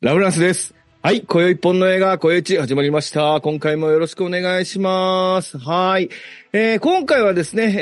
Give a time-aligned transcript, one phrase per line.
[0.00, 0.76] ラブランスです。
[1.02, 3.40] はい、今宵一本の映画、今宵一始まりました。
[3.40, 5.58] 今回もよろしくお願いします。
[5.58, 6.08] はい。
[6.52, 7.74] えー今回はですね、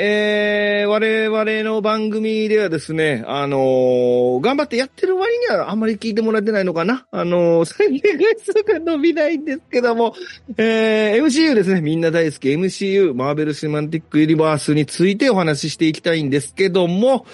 [0.81, 10.15] えー我々の番組ではですね、あのー頑張ってやってる割にはあんまり聞いてもらってないのかなあのー再生回数が伸びないんですけども、
[10.57, 17.27] えー MCU ですね、みんな大好き MCU、マーベル・シネマンティック・ユニバースについてお話ししていきたいんですけども、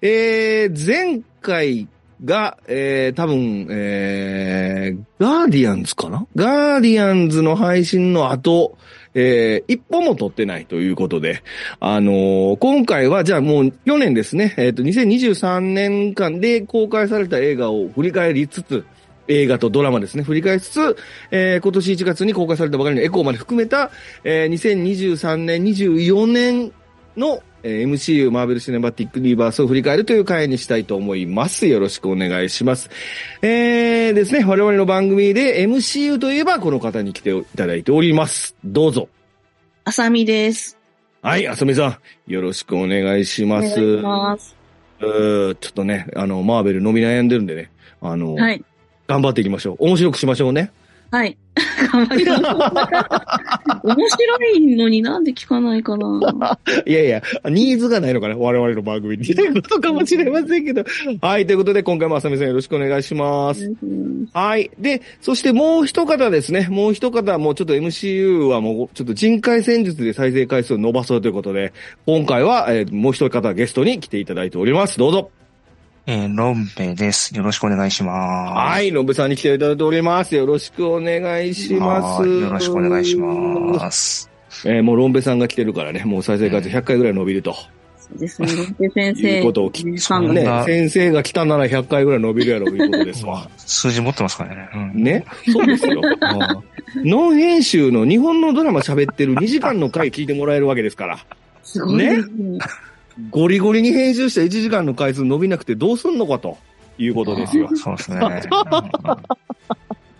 [0.00, 1.88] えー前回
[2.24, 6.26] が、えー、多分、えー、ガーディアンズかな？
[6.36, 8.76] ガーディアンズの配信の後、
[9.14, 11.42] えー、一本も撮ってないということで、
[11.80, 18.84] あのー今回は、じゃあもう去年ですね、えっ、と、2023年間で公開された映画を振り返りつつ、
[19.28, 20.96] 映画とドラマですね、振り返りつつ、
[21.30, 23.90] えー今年1月に公開されたばかりのエコーまで含めた、
[24.24, 26.72] えー2023年、24年
[27.16, 31.66] の、えー MCU マーベル・シネマティック・ユニバースを振り返るという回にしたいと思います。
[31.66, 32.90] よろしくお願いします。
[33.42, 38.56] えーですね、我々の番組で MCU といえばこの方に来ていただいております。
[38.64, 39.08] どうぞ。
[39.84, 40.78] あさみです。
[41.22, 43.80] はい、あさみさん、よろしくお願いします。
[43.80, 44.56] お願いします。
[45.00, 48.64] ちょっとね、あの、マーベル伸び悩んでるんでね、あの、はい。
[49.06, 49.76] 頑張っていきましょう。
[49.80, 50.70] 面白くしましょうね。
[51.10, 51.36] はい。
[51.92, 52.42] 頑張ります。
[53.84, 56.58] 面白いのになんで聞かないかな。
[56.86, 59.24] いやいや、ニーズがないのかな我々の番組に。
[59.24, 60.84] ということかもしれませんけど。
[61.20, 63.72] はい、ということで今回もあさみさんよろしくお願いします。
[64.32, 64.70] はい。
[64.78, 66.68] で、そしてもう一方ですね。
[66.70, 71.72] もう一方、もうちょっと MCU はもうちょっと人海戦術で再生回数を伸ばそうということで、
[72.06, 74.98] 今回は、えーもう一方ゲストに来ていただいております。
[74.98, 75.30] どうぞ。
[76.06, 77.36] えー、ロンペです。
[77.36, 78.12] よろしくお願いしま
[78.48, 78.52] す。。
[78.54, 78.92] はいい。
[78.92, 80.34] のぶさんに来ていただいております。
[80.34, 82.26] よろしくお願いします。
[82.26, 84.30] よろしくお願いします。
[84.64, 87.54] えーもうロンベさんが来てるからね、もう再生回数100回ぐらい伸びると。
[87.54, 88.48] そうですね。
[88.56, 89.40] ロッテ先い生。
[89.40, 93.48] うことを聞ね先生が来たなら100回ぐらい伸びるやろ、い うことですわ。
[93.58, 94.68] 数字持ってますからね。
[94.74, 95.02] うん。
[95.04, 95.24] ね。
[95.52, 96.00] そうですよ。
[96.96, 101.18] ノン編集の日本のドラマ喋ってる2時間の回聞いてもらえるわけですから。
[101.62, 102.58] すごいですね。
[103.30, 106.58] ゴリゴリに編集した1時間の回数伸びなくてどうすんのかと
[106.98, 107.68] いうことですよ。
[107.76, 108.20] そうですね。
[108.20, 108.40] うん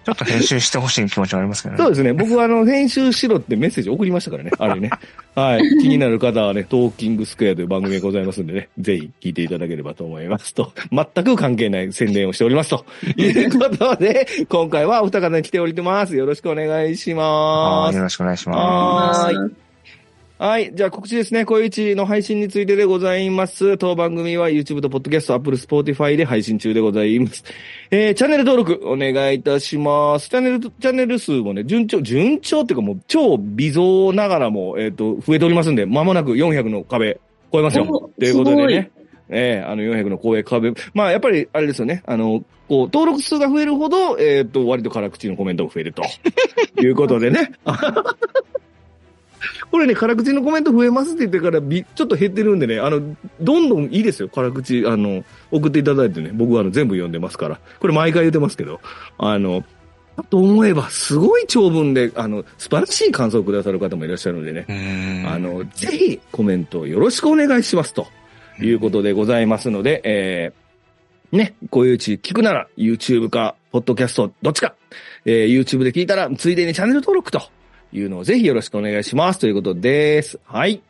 [0.02, 1.78] ちょっと編集してほしい気持ちはありますけどね。
[1.78, 2.12] そうですね。
[2.14, 4.50] 僕はあの、編集しろってメッセージ送りましたからね。
[4.58, 4.90] あれね。
[5.34, 5.62] はい。
[5.78, 12.86] 気になる方はね、トーキングスクエアという番組がございますんでね、ぜひ聞いていただければと思いますと、全く関係ない宣伝をしておりますと
[13.16, 16.16] いうことで、今回はお二方に来ております。
[16.16, 18.02] よろしくお願いしますはいよ。
[18.02, 19.69] ろしくお願いしまはーい。
[20.40, 20.74] はい。
[20.74, 21.44] じゃあ告知ですね。
[21.44, 23.76] 小一の配信についてでございます。
[23.76, 27.44] 当番組は YouTube と Podcast、Apple、Spotify で配信中でございます。
[27.90, 30.30] えー、チャンネル登録お願いいたします。
[30.30, 37.20] チャンネル、チャンネル数もね、順調、順調っていうかもう超微増ながらも、えっ、と、増えておりますんで、間もなく400の壁
[37.52, 37.86] 超えますよ。
[37.90, 39.00] おということでねす。
[39.28, 40.72] ええあの400の公営壁。
[40.94, 42.02] まあ、やっぱり、あれですよね。
[42.06, 46.02] あの、こう、登録数が増えるほど、えっ、と、割と辛口のコメントが増えると。
[46.80, 47.52] いうことでね。
[49.70, 53.00] これね、辛口のコメント増えますって言ってからび、ちょっと減ってるんでね、あの、
[53.40, 57.60] どんどんいいですよ、辛口、あの、送っていただいてね、僕はあの、全部読んでますから。
[57.78, 58.80] これ毎回言ってますけど、
[59.18, 59.64] あの、
[60.28, 65.24] と思えば、すごい長文で、あの、素晴らしい感想をくださる方もいらっしゃるのでね。
[65.26, 68.06] あの、ぜひコメントをよろしくお願いしますと。
[68.64, 74.74] いうことでございますので、えー、ね、こういううち聞くなら YouTube か、ポッドキャスト、どっちか、
[75.24, 77.42] えー、YouTube で聞いたら、ついでにチャンネル登録と
[77.92, 80.38] いうのをぜひよろしくお願いしますということです。
[80.44, 80.82] はい。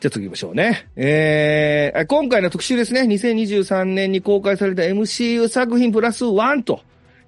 [0.00, 0.88] じゃあ次行きましょうね。
[0.96, 3.02] えー、今回の特集ですね。
[3.02, 6.80] 2023年に公開された MCU 作品プラス1と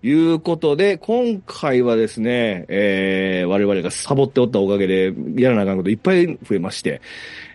[0.03, 7.01] いうことで、今回はですね、えー、我々がサボっておったおかげで、やらなあかんこといっぱい増えまして、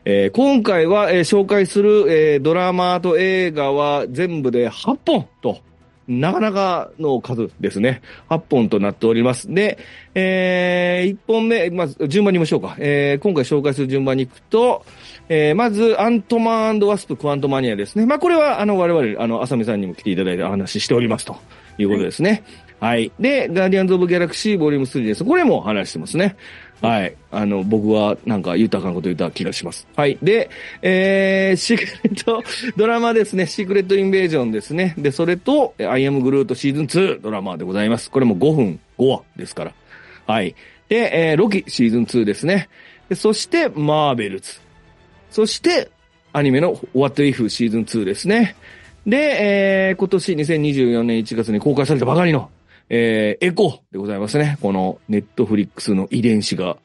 [0.06, 5.60] えー今回は、えー紹介する、えードラマと映画は全部で8本と、
[6.08, 8.02] なかなかの数ですね。
[8.30, 9.54] 8本となっております。
[9.54, 9.78] で、
[10.16, 12.76] えー1本目、まず順番に言いましょうか。
[12.80, 14.86] えー今回紹介する順番に行くと、
[15.30, 18.06] えーまず、アントマンワスプ・クアントマニアですね。
[18.06, 21.38] まあ、これは、あの、我々、あの、浅見さんにも来ていただいてお話ししておりますと
[21.78, 22.44] いうことですね。
[22.80, 23.12] はい。
[23.20, 25.24] で、ガーディアンズ・オブ・ギャラクシー・ボリューム3です。
[25.24, 26.36] これも話してますね。
[26.82, 27.16] はい。
[27.30, 29.88] あの、僕はなんか豊かなこと言った気がします。
[29.96, 30.18] はい。
[30.22, 30.50] で、
[30.82, 32.44] えー、シークレット
[32.76, 33.46] ドラマですね。
[33.46, 34.96] シークレット・インベージョンですね。
[34.98, 38.10] で、それと、アイアム・グルートシーズン2ドラマでございます。
[38.10, 39.74] これも5分5話ですから。
[40.26, 40.56] はい。
[40.90, 42.68] で、えー、ロキシーズン2ですね。
[43.10, 44.60] でそして、マーベルズ。
[45.30, 45.92] そして、
[46.34, 48.56] アニメの What If シーズン2ですね。
[49.06, 52.50] で、えー、今年2024年1月に公開されたばかりの、
[52.94, 54.58] えー、エコーでございますね。
[54.62, 56.76] このネットフリックスの遺伝子が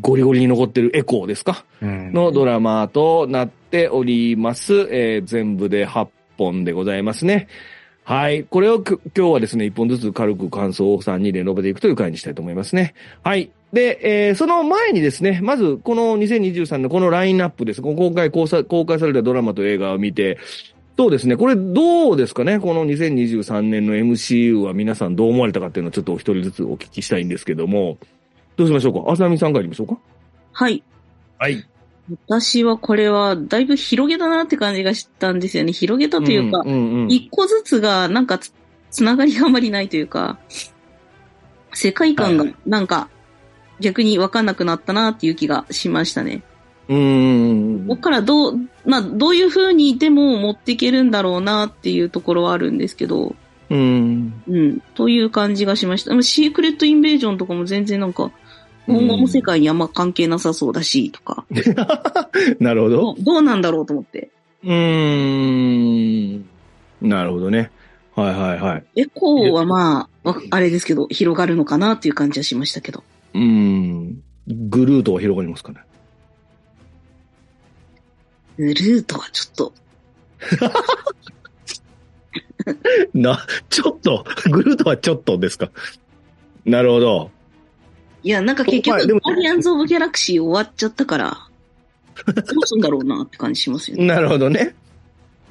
[0.00, 1.64] ゴリゴリに残ってるエコーですか？
[1.80, 4.88] うんのドラマとなっております。
[4.90, 7.46] えー全部で8本でございますね。
[8.02, 8.42] はい。
[8.42, 12.94] これをく今日はですね、一本ずつ軽く感想を3人で述べていくという回にしたいと思いますね。
[13.22, 13.52] はい。
[13.72, 17.82] で、えーその前にですね、まず、この2023のこのラインナップです。
[17.82, 20.38] 今回公開されたドラマと映画を見て、
[21.00, 22.60] そうですね、これどうですかね？
[22.60, 27.96] この2023年の MCU は皆さんどう思われたかっていうのをちょっとお一人ずつお聞きしたいんですけども、
[28.56, 29.10] どうしましょうか？
[29.10, 29.98] あさみさんから言いましょうか？
[30.52, 30.82] はい。
[31.38, 31.66] はい。
[32.28, 35.72] 私はこれはだいぶ広げたなって感じがしたんですよね。
[35.72, 36.74] 広げたというか、んうん
[37.04, 38.52] うん一個ずつがなんかつ
[38.90, 40.38] つながりがあまりないというか、
[41.72, 43.08] 世界観がはいなんか
[43.80, 46.42] 逆にわかんなくなったなっていう気がしましたね。
[46.90, 47.86] うーん。
[47.86, 53.36] ここからどう、まあどういう風にでも持っていけるんだろうなっていうところはあるんですけど、
[53.70, 54.42] うん。
[54.48, 56.10] うん、という感じがしました。
[56.10, 58.32] でもシークレットインベージョンとかも全然なんか、
[58.88, 61.44] 今後の世界にあんま関係なさそうだし、とか、
[62.58, 63.12] なるほどど。
[63.12, 64.30] うどうなんだろうと思って。
[64.64, 66.44] うーん。
[67.00, 67.70] なるほどね。
[68.16, 68.84] はいはいはい。
[68.96, 73.04] エコーはまあ、わあれですけど、広がるのかなっていう感じはしましたけど。
[73.34, 74.20] うーん。
[74.48, 75.78] グルートは広がりますかね。
[78.58, 79.72] ルートはちょっと、
[83.14, 85.70] な、ちょっと、グルートはちょっとですか？
[86.64, 87.30] なるほど。
[88.22, 91.38] いや、なんか結局、ガーディアンズ・オブ・ギャラクシー終わっちゃったから、
[92.26, 94.06] どうすんだろうなって感じしますよね。
[94.06, 94.74] なるほどね。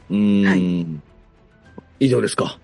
[0.10, 0.44] うー
[0.86, 0.94] ん。
[0.96, 1.02] は
[2.00, 2.60] 以上ですか？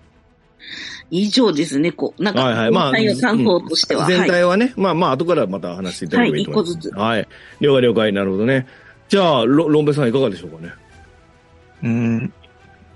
[1.10, 2.22] 以上ですね、こう。
[2.22, 4.06] なんか、はいはいまあ全体の感想としては。
[4.06, 4.28] 全はい。
[4.28, 6.72] 体はね、まあまあ、後からまた話していただければいいと思います。
[6.72, 7.28] はい一個ずつはい。
[7.60, 8.12] 了解了解。
[8.12, 8.66] なるほどね。
[9.08, 10.72] じゃあ、ロロンベさんいかがでしょうかね？
[11.82, 12.32] うん。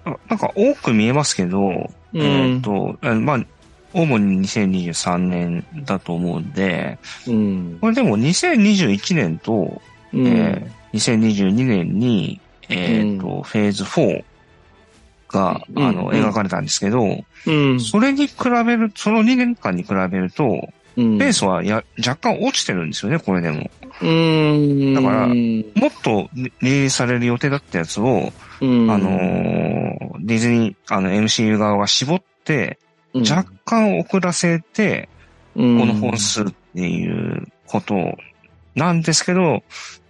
[0.05, 3.45] あなんか多く見えますけど、えっ、と、えまあ、
[3.93, 7.79] 主に2023年だと思うんで、うん。
[7.81, 9.81] これでも2021年と、
[10.13, 10.27] うん。
[10.27, 14.25] えー2022年に、えっ、と、フェーズ4
[15.29, 17.81] が、うんあの、うん描かれたんですけど、うん。
[17.81, 18.35] それに比
[18.67, 20.61] べる、その2年間に比べると、うん
[21.19, 23.71] ペースはや若干落ちてるんですよね、これでも。
[24.03, 24.95] うん。
[24.95, 28.91] だからうん、もっとリリリースされる予定だったやつを、うん。
[28.91, 32.79] あのーディズニー、あの MCU 側が絞って、
[33.15, 35.09] 若干遅らせて、
[35.55, 36.45] ここの本数っ
[36.75, 37.95] ていうこと
[38.75, 39.63] なんですけど、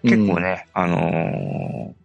[0.03, 2.00] 結構ね、あのー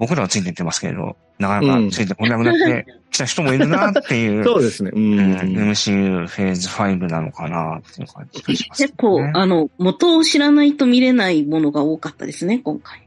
[0.00, 4.90] 僕らはついていってますけど、なかなかついてこなくなって きた人もいるなっていう、そうですね。
[4.94, 5.34] ううんん。
[5.36, 8.88] MCU フェーズ5なのかなっていう感じがします、ね。
[8.88, 13.02] 結構、あの、元を知らないと見れないものが多かったですね、今回。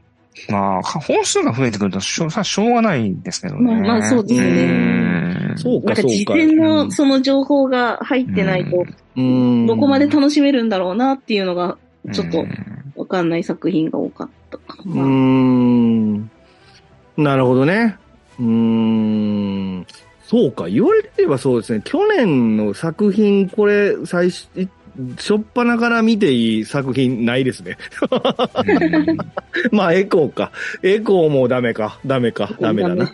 [0.48, 3.72] まあ、本数が増えてくるとしょう、さしょうがないんですけどね。
[3.72, 4.46] まあまあそうですね
[5.50, 6.16] うんそうか、なんかそうか。
[6.16, 8.84] 事前うんのその情報が入ってないと、
[9.16, 11.76] うんどこまで楽しめるんだろうなっていうのが
[12.12, 12.48] ちょっとうん
[12.96, 15.04] わかんない作品が多かったかうーな。
[15.04, 16.30] ん。
[17.16, 17.96] なるほどね。
[18.38, 19.86] うーん。
[20.26, 21.82] そうか、言われてみればそうですね。
[21.84, 24.68] 去年の作品、これ、最初、い
[25.18, 27.76] しょっぱなから見ていい作品ないですね。
[29.72, 30.52] まあ、エコーか。
[30.82, 31.98] エコーもダメか。
[32.06, 32.56] ダメか。
[32.60, 33.12] ダメだな。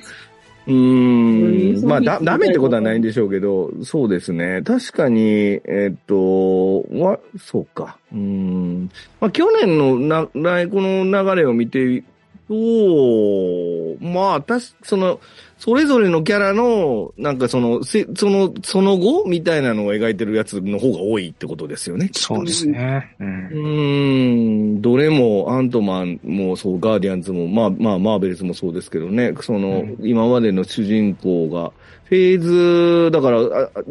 [0.67, 1.88] うーん。
[1.88, 4.62] まあ、だ、ダメってことはないんでしょうけど、そうですね。
[4.62, 5.23] 確かに、
[5.64, 7.97] えっと、わ、そうか。
[8.12, 8.91] うーん。
[9.20, 12.04] まあ、去年のな、来、この流れを見て、
[12.50, 15.21] そう、まあ、たし、その、
[15.57, 22.11] それぞれのキャラの、なんかその、せその、その後みたいなのを描いてるやつの方が多いってことですよね。
[22.12, 23.14] そうですね。
[23.21, 23.25] う。
[23.25, 31.71] うんーん、どれも、アントマンもそう、ガーディアンズも、まあ、まあ、マーベルズもそうですけどね、その、うん今までの主人公が、
[32.07, 33.85] フェーズ、だから、ああこ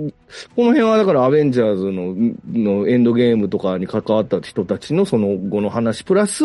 [0.57, 2.13] の辺はだからアベンジャーズの、
[2.51, 6.43] のエンドゲームとかに関わった人たちのその後の話、プラス、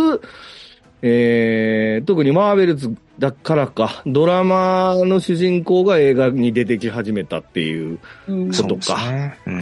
[1.07, 8.99] えー、特にマーベルズだからか、ドラマの主人公が映画に出てき始めたっていう、うんそそううか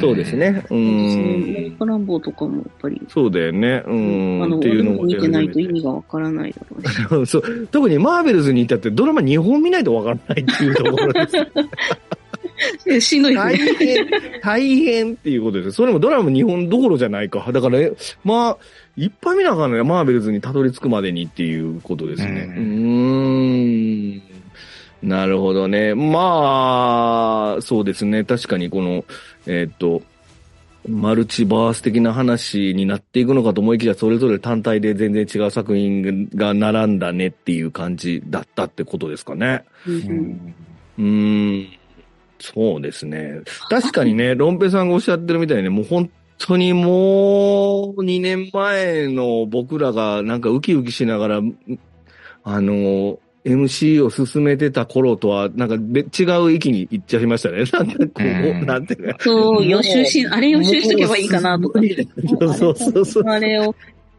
[0.00, 0.36] そうです。
[0.36, 0.50] ね。
[0.50, 0.78] うですね。
[0.78, 1.52] ん。
[1.52, 3.82] モンカランボーとかもやっぱり、そうだよね。
[3.86, 4.42] うん。
[4.44, 6.76] あの、っていうのも見てないと意味がわからないだろ
[7.16, 7.26] うね。
[7.26, 11.36] そう特にマーベルズに至ってドラマ2本見ないとわからないっていうところです。
[12.86, 13.74] えしんどい大ね。
[13.78, 14.06] 変、
[14.42, 15.72] 大変っていうことです。
[15.72, 17.50] それもドラマ2本どころじゃないか。
[17.52, 17.92] だから、え
[18.24, 18.58] まあ、
[18.96, 19.84] いっぱい見なあかんのよ。
[19.84, 22.52] マーベルズにたどり着くまでにっていうことですね。
[22.56, 24.22] ううーん。
[25.02, 25.94] なるほどね。
[25.94, 28.24] まあ、そうですね。
[28.24, 29.04] 確かにこの、
[29.46, 30.02] えーっと、
[30.88, 39.64] マルチバース的な話になっていくのかと思いきや、それぞれ単体で全然違う作品が並んだねっていう感じだったってことですかね。
[39.86, 40.54] うんうん
[40.98, 41.68] うーん。
[42.42, 43.40] そうですね。
[43.70, 51.54] 確かにね、ロンペさんがおっしゃってるみたいにね、もう本当にもう2年前の僕らがなんかウキウキしながら、ん
[52.42, 57.64] あの、MC を進めてた頃とは、なんかべ違う域に行っちゃいましたね。
[57.72, 59.16] なんかこう、うんなんていうか。
[59.20, 61.80] そう、予習し、あれ予習しとけばいいかなとか。
[62.54, 63.24] そうそうそう。
[63.26, 63.74] あれを、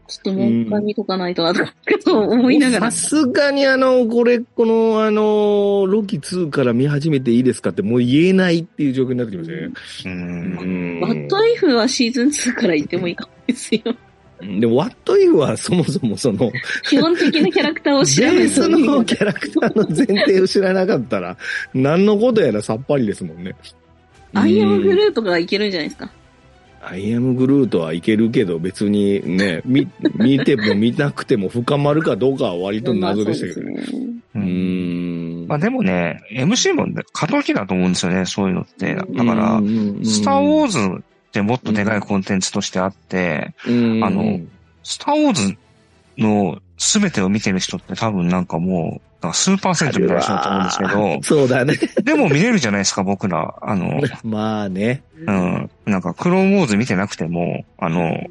[0.06, 1.72] ちょっともう一回見とかないとなとか、
[2.12, 3.08] 思いながらさ。
[3.08, 10.20] すがにあの、これ、この、あの、ロキ2から見始めていいですかってもう言えないっていう状況になってきましたね。
[10.60, 11.00] うん。
[11.00, 13.82] バッドイフはシーズン2から言ってもいいかもですよ。
[14.40, 21.36] でも、ワットイフはそもそもその、基本的なキャラクターをベ知らないースのキャラクターの前提を知らなかったら、
[21.72, 23.54] 何のことやらさっぱりですもんね。
[24.34, 26.10] アイアムグールーとかいけるんじゃないですか。
[26.86, 33.74] アイアムグルートはいけるけど、別にね、 見、見ても見なくても深まるかどうかは割と謎でしたけどね。
[33.74, 33.96] まあそ
[34.34, 35.46] うん。
[35.48, 38.94] まあでもね、MC も過渡期だと思うんですよね、そういうのって。
[38.94, 39.60] だから、
[40.02, 44.40] スター・ウォーズってもっとでかいコンテンツとしてあって、ーあの
[44.82, 45.56] スター・ウォーズ
[46.18, 51.74] の全てを見てる人って多分なんかもう、数パーセントだと思うんですけど、そうだね。
[52.02, 53.54] でも見れるじゃないですか、僕ら。
[53.60, 55.02] あの、まあね。
[55.26, 55.70] うん。
[55.86, 58.26] なんか、クローンウォーズ見てなくても、あの、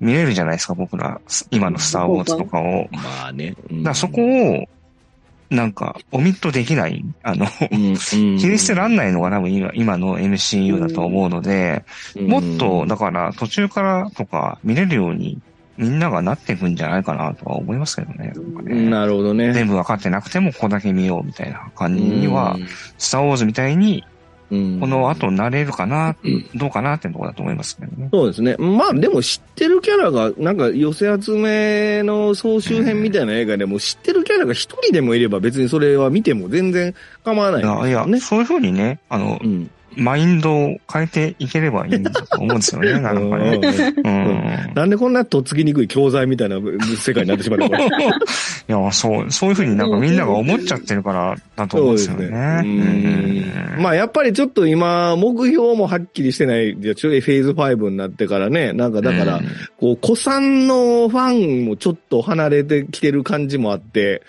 [0.00, 1.20] 見れるじゃないですか、僕ら。
[1.50, 2.88] 今のスター・ウォーズとかを。
[2.92, 3.54] まあね。
[3.82, 4.68] らそこを、
[5.48, 11.84] なんか、オミットできない、あの、うん、気にしてらんないのが多分今今の MCU だと思うので、
[12.16, 15.40] もっと、だから途中からとか見れるように
[15.76, 18.32] みんながなっていくんじゃないかなとは思いますけどね。
[18.90, 19.52] なるほどね。
[19.52, 22.56] 全部分かってなくてもここだけ見ようみたいな感じには、
[22.98, 24.04] スターウォーズみたいに
[24.50, 28.08] うん、この後なれるかな、うんどうかなってところだと思いますけどね。
[28.12, 28.56] そうですね。
[28.58, 38.20] まあでも知ってるキャラが、なんか寄せ集めの総集編みたいな映画でも知ってるキャラが一人でもいれば別にそれは見ても全然構わないいや、いやね。
[38.20, 39.70] そういうふうにね、あのう、ん。
[39.96, 43.60] マインドを変えていければいいんだと思うんですよね、 なんかね。
[44.04, 44.74] うん。
[44.74, 46.60] なんでこんなとっつきにくい教材みたいな
[46.98, 47.96] 世界になってしまったのか。
[47.96, 52.26] いや、そう、そういうふうになんかみんなが思っちゃってるからだと思うんですよね。
[52.64, 53.46] うん
[53.78, 59.40] まあやっぱりちょっと今、目標もはっきりしてない、じゃちょいフェーズ5になってからね、なんかだから、
[59.78, 64.22] こう、古参のファンもちょっと離れてきてる感じもあって、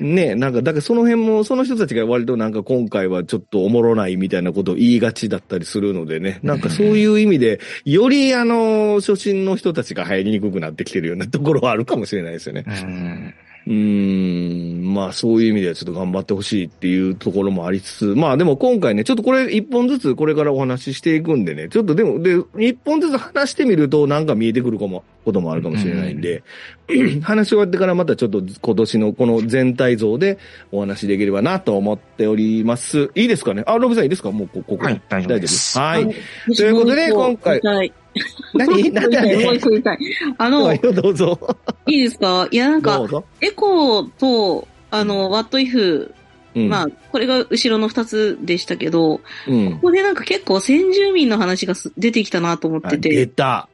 [0.00, 12.64] うん、ね、なんか、だからその辺も、その人たちが割となんか今回はちょっとおもろないみたいなことを言いがちだったりするのでね、なんかそういう意味で、よりあの、初心の人たちが入りにくくなってきてるようなところはあるかもしれないですよね。
[12.66, 13.34] うん。
[13.66, 26.42] うーん、まあそういう意味ではちょっと頑張ってほしいっていうところもありつつ、まあでも今回ね、ちょっとこれ一本ずつこれからお話ししていくんでね、ちょっとでも、で、一本ずつ話してみるとなんか見えてくるかも、こともあるかもしれないんで、
[27.22, 30.36] 話し終わってからまたちょっと今年のこの全体像で
[30.70, 33.10] お話しできればなと思っております。
[33.14, 33.62] いいですかね？
[33.66, 34.30] あ、ロブさんいいですか？
[34.30, 34.84] もうこここ。
[34.84, 36.02] はい大丈夫ですはい。
[36.50, 37.92] いということで今回はい。
[38.54, 39.98] 何何だもうね一個言いたい。
[40.38, 41.38] あの、いどうぞ。
[41.86, 42.48] いですか？
[42.50, 43.00] いや、なんか。
[43.40, 46.14] エコーと、あの、ワットイフ、
[46.54, 49.78] うんまあ、これが後ろの二つでしたけど、うんこ。
[49.88, 53.68] こでなんか結構先住民の話がす出てきたなと思ってあ出て、た。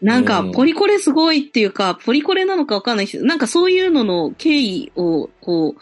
[0.00, 5.76] なんかうんポリコレすごいっていうか、ポリコレなのかわかんないし、なんかそういうのの経緯を、こ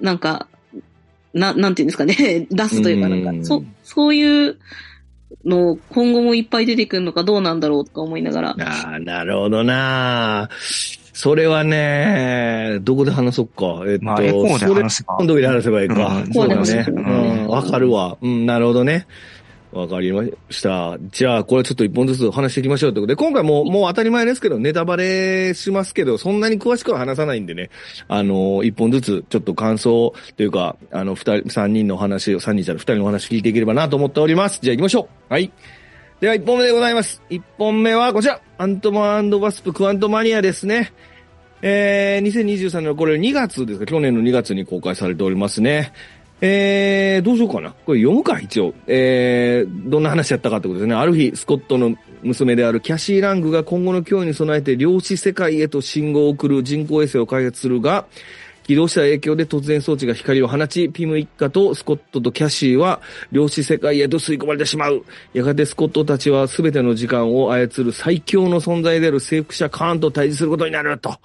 [0.00, 0.46] う、なんか、
[1.34, 4.56] な、なんていうんですかね、 出すというか、なんかう、んそ、そういう
[5.44, 8.56] の今後もいっぱい出てくるのかどうなんだろうとか思いながら。
[8.58, 10.48] ああ、なるほどな。
[11.12, 13.82] それはね、どこで話そうか。
[13.86, 15.16] えっと、まあ、エコーでそれ話せば。
[15.18, 16.06] 今度で話せばいいか。
[16.06, 16.64] うんそうだね。
[16.64, 18.16] そうん、わかるわ。
[18.20, 19.06] うん、なるほどね。
[19.72, 20.98] わかりました。
[21.12, 27.70] じゃあ、これちょっと一本ずつ話していきましょうということで、今回ももう当たり前ですけど、ネタバレしますけど、そんなに詳しくは話さないんでね、
[28.08, 34.58] あの、一本ずつちょっと感想というか、あの、二人、三人の話を、三人じゃ二人のお話聞いていければなと思っております。
[34.60, 35.32] じゃあ行きましょう。
[35.32, 35.52] はい。
[36.20, 37.22] では、一本目でございます。
[37.30, 38.40] 一本目はこちら。
[38.58, 40.92] アントマンバスプクワントマニアですね。
[41.62, 45.92] えー、2023年のこれ2月ですか、去年の2月に公開されておりますね。
[46.40, 47.74] えー、どうしようかな。
[47.84, 48.74] これ読むか、一応。
[48.86, 50.94] えー、どんな話やったかってことですね。
[50.94, 58.06] ある日、スコットの娘であるキャシー・ラングが今後の脅威に備えて量子世界へと信号を送る人工衛星を開発するが、
[58.70, 63.00] 起動した影響で突然装置が光を放ち、ピム一家とスコットとキャシーは
[63.32, 65.04] 量子世界へと吸い込まれてしまう。
[65.34, 71.18] やがてスコットたちは全ての時間を操る最強の存在である征服者カーンと対峙することになると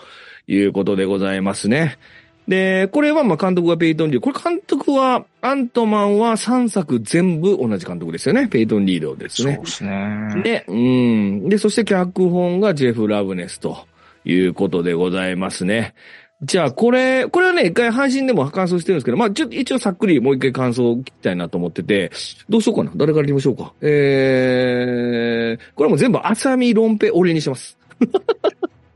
[0.47, 1.99] いうことでございますね。
[2.47, 4.31] で、これはまあ監督がペイトン・リード。
[4.31, 8.47] これ監督は、アントマンは3作全部同じ監督ですよね。
[8.47, 9.71] ペイトン・リードですねそうで。
[9.71, 10.41] すね。
[10.43, 11.49] で、うん。
[11.49, 13.87] で、そして脚本がジェフ・ラブネスと
[14.25, 15.95] いうことでございますね。
[16.41, 22.11] じゃあ、これ、これはね、一回配信でも感想してるんですけど、まあ、ちょっと一応さっくりもう一回感想を聞きたいなと思ってて、
[22.49, 23.73] どうしようかな誰から言いましょうか。
[23.81, 27.77] えー、これも全部、アサミロンペ俺にします。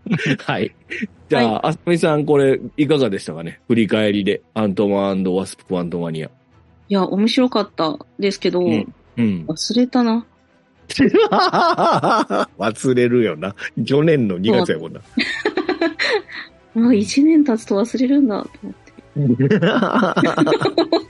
[0.45, 0.75] はい。
[1.29, 3.59] じゃあ、あすみさん、これ、いかがでしたかね？
[3.67, 4.41] 振り返りで。
[4.53, 6.27] アントマンワスプ・クワントマニア。
[6.27, 6.31] い
[6.89, 9.45] や、面白かったですけど、うんうん。
[9.47, 10.25] 忘れたな。
[12.57, 13.55] 忘れるよな。
[13.85, 15.01] 去年の2月やもんな。
[16.73, 19.59] もう一年経つと忘れるんだ、と思って。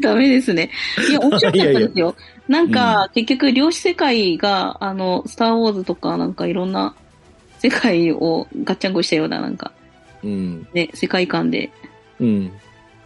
[0.02, 0.72] ダメですね。
[1.10, 2.16] いや、面白かったですよ。
[2.48, 6.96] なんか、結局、量子世界が、あの、スターウォーズとか、なんかいろんな
[7.60, 9.72] 世界をガッチャンコしたような、なんか、
[10.24, 10.68] うん。
[10.74, 11.72] ね、世界観で、
[12.20, 12.52] うん。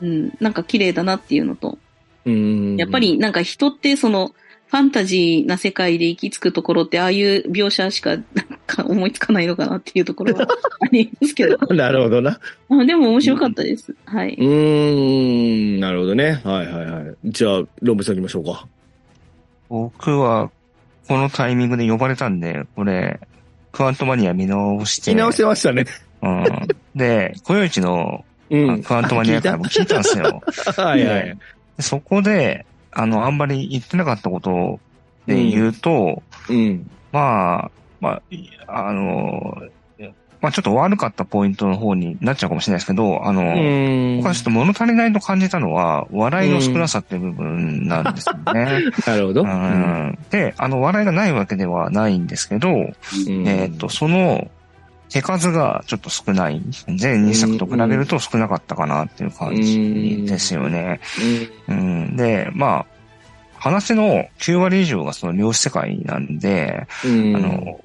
[0.01, 1.77] うん、なんか綺麗だなっていうのと、
[2.25, 2.77] うん。
[2.77, 4.33] やっぱりなんか人ってその、
[4.73, 8.23] ファンタジーな世界で行き着くところって、ああいう描写しか、なん
[8.65, 10.47] か思いつかないのかなっていうところは
[10.81, 11.57] ありますけど。
[11.75, 12.39] なるほどな。
[12.69, 13.95] あでも面白かったです。
[14.05, 14.33] はい。
[14.33, 15.79] うーん。
[15.79, 16.41] なるほどね。
[16.43, 17.15] はいはいはい。
[17.25, 18.67] じゃあ、ロンブさん行きましょうか。
[19.69, 20.49] 僕は、
[21.07, 23.19] このタイミングで呼ばれたんで、これ、
[23.73, 25.11] クワントマニア見直して。
[25.11, 25.85] 見直してましたね。
[26.21, 26.45] うん。
[26.95, 28.83] で、小夜市のうん。
[28.83, 30.41] クワントマニア会も聞いたんですよ。
[30.77, 31.37] はいはい。
[31.77, 34.79] でそこで、あの、あんまり言ってなかったこと
[35.25, 36.89] で言うと、うん。
[37.11, 39.57] まあ、まあ、いあの、
[40.43, 44.17] まあちょっと悪かったポイントの方になっちゃうかもしれないですけど、あの、うん。
[44.17, 48.81] 僕はちょっと物足りないと感じたのは、笑いの少なさっていう部分なんですよね。
[49.07, 49.43] なるほど。
[49.43, 52.73] うんで、あの、笑いがないわけではないんですけど、う
[53.31, 54.49] んえっ、と、その、
[55.07, 56.61] 手数がちょっと少ない。
[56.87, 60.99] 全2作と比べると少なかったかなっていう感じですよね。
[61.69, 62.85] うん、で、まあ、
[63.63, 67.35] 話の9割以上がその量子世界なんで、うん。
[67.37, 67.79] あの、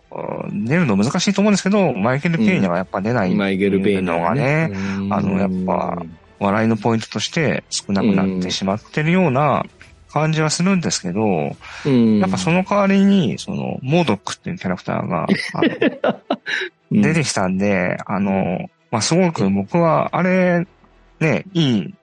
[0.66, 4.72] 出るの難しいと思うんですけど、マイケル・ペイニャがやっぱ出ないマイケル・ペーニャがね、
[5.08, 6.02] あのやっぱ、
[6.40, 9.66] 笑いのポイントとして少なくなってしまってるような
[10.08, 11.56] 感じはするんですけど、
[11.86, 15.28] うん、やっぱその代わりに、その、モードックっていうキャラクターが、
[16.90, 20.66] 出てきたんで、あの、まあ、すごく僕は、あれ、
[21.20, 21.94] ね、いい、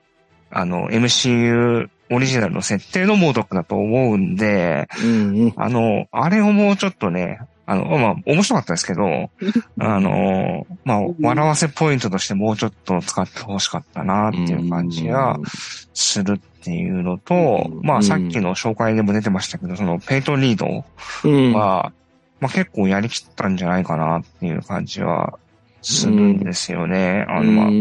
[0.49, 9.31] あの、MCU オリジナルの設定のモードックだと思うんで、うんうん、あの、あれをもうちょっとね、あの、まあ、面白かったですけど、
[9.79, 15.39] あの、まあ、笑わせポイントとしてもうちょっと使ってほしかったなっていう感じが
[15.93, 20.85] するっていうのと、まあ、さっきの紹介でも出てましたけど、その、ペイトリード
[21.57, 21.91] は、
[22.39, 25.39] まあ、結構やりきったんじゃないかなっていう感じは
[25.81, 27.25] するんですよね。
[27.27, 27.71] あの、まあ、こ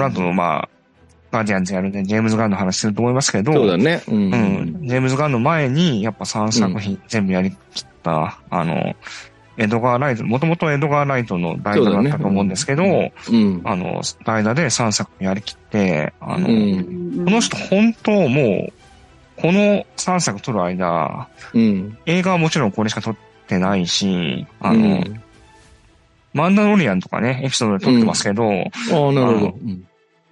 [0.00, 0.68] の後、まあ、
[1.34, 4.02] ガーディアンズやるんで、ジェームズ・ガンの話すると思いますけど、そうだね。
[4.08, 4.14] うん。
[4.14, 8.94] うん、ジェームズ・ガンの前に、やっぱ3作品全部やりきった、あの、
[9.56, 18.72] エドガー・ライト、もともとエドガー・ライトの代打だったと思うんですけど、ねうん、あの、代打で3作やりきって、あの、うん、この人本当もう、
[19.36, 23.16] この3作撮る間、うん、映画はもちろんこれしか撮っ
[23.46, 25.22] てないし、あの、うん、
[26.32, 29.58] マンダロリアンとかね、エピソードで撮ってますけど、ああ、なるほど。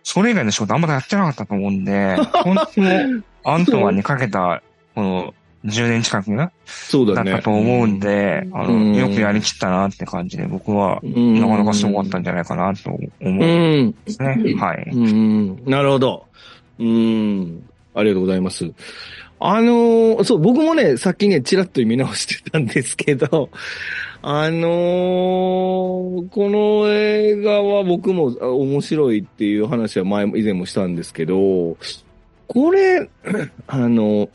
[0.02, 4.62] それ以外の仕事あんまりやってなかったと思うんで、 本当にアントマンにかけた、
[4.94, 5.34] この、
[5.64, 7.30] 10年近くそうだね。
[7.30, 14.54] だったと思うんで、あの、よくやりきったなって感じで、僕は、なかなかすごかったんじゃないかなと思うんですね。
[14.58, 14.90] はい。
[14.92, 15.64] うん。
[15.64, 16.26] なるほど。
[16.80, 17.62] うん。
[17.94, 18.72] ありがとうございます。
[19.44, 23.50] あのー、そう、僕もね、さっきね、ちらっと見直してたんですけど、
[24.22, 31.76] あのー、この映画は僕も面白いっていう話は前も、以前もしたんですけど、
[32.46, 33.10] これ、
[33.66, 34.28] あの、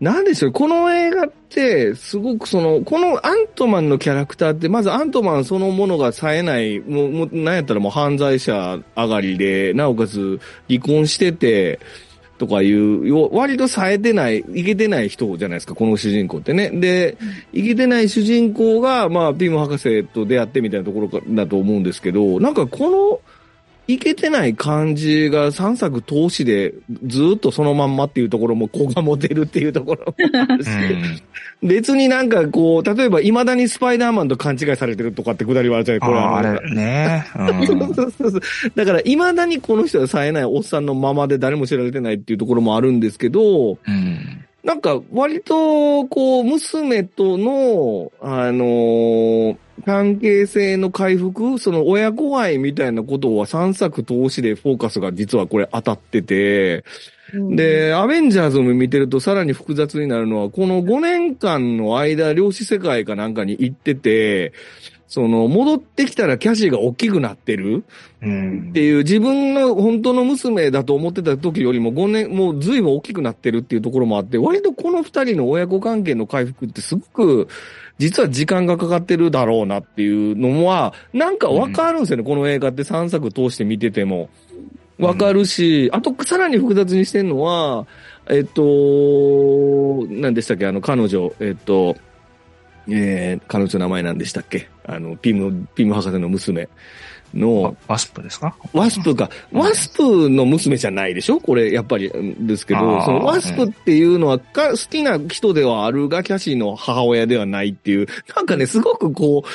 [0.00, 11.80] なんでしょう、この映画って、すごくその、このアントマンのキャラクターって、まずアントマンそのものが冴えない、もう、もうなんやったらもう犯罪者上がりで、なおかつ離婚してて、
[12.38, 16.70] とかいう、割と冴えてない、いけてない人じゃないですか、この主人公ってね。
[16.70, 17.16] で、
[17.52, 23.20] いけてない主人公が、まあ、ピム博士と出会ってみたいなところだと思うんですけど、なんかこの、
[23.86, 30.14] いけてない感じが3作通しでずっとそのまんまっていうところも子が持てるっていうところも
[30.50, 30.70] あるし、
[31.62, 37.26] うん、別になんかこう、例えば未だにスパイダーマンと勘違いされてるとかってくだりはあるじゃないこれああれね。
[37.36, 38.40] うん、そうそうそう。
[38.74, 56.84] だから未だにこの人が冴えないおっさんのままで誰も知られてないっていうところもあるんですけど、うんなんか、割と、こう、娘との、あのー、関係性の回復、その親子愛みたいなことは3作通しでフォーカスが実はこれ当たってて、
[57.34, 64.52] うん、で、アベンジャーズも見てるとさらに複雑になるのは、この5年間の間、量子世界かなんかに行ってて、
[65.06, 67.84] その、戻ってきたらキャシーが大きくなってる。
[68.22, 68.68] うん。
[68.70, 77.48] っていう、自分の本当の娘だと思ってた時よりも5年、もう随分大きくなってるっていうところもあって、割とこの二人の親子関係の回復ってすごく、
[77.98, 84.28] 実は時間がかかってるだろうなっていうのは、なんかわかるんですよね、この映画って3作通して見てても。
[84.98, 87.86] わかるし、あとさらに複雑にしてるのは、
[88.28, 91.96] えっと、何でしたっけ、あの、彼女、えっと、
[92.88, 94.68] えー、彼女の名前なんでしたっけ？
[94.86, 96.68] あの、ピム、ピム博士の娘
[97.32, 97.62] の。
[97.62, 98.54] ワ、ワスプですか？
[98.72, 99.30] ワスプか。
[99.52, 101.40] ワスプの娘じゃないでしょ？
[101.40, 109.48] これ、やっぱり、うんですけど、そのワスプっていうのはか、好きな人ではあるが、キャシーの母親ではないっていう、なんかね、すごくこう、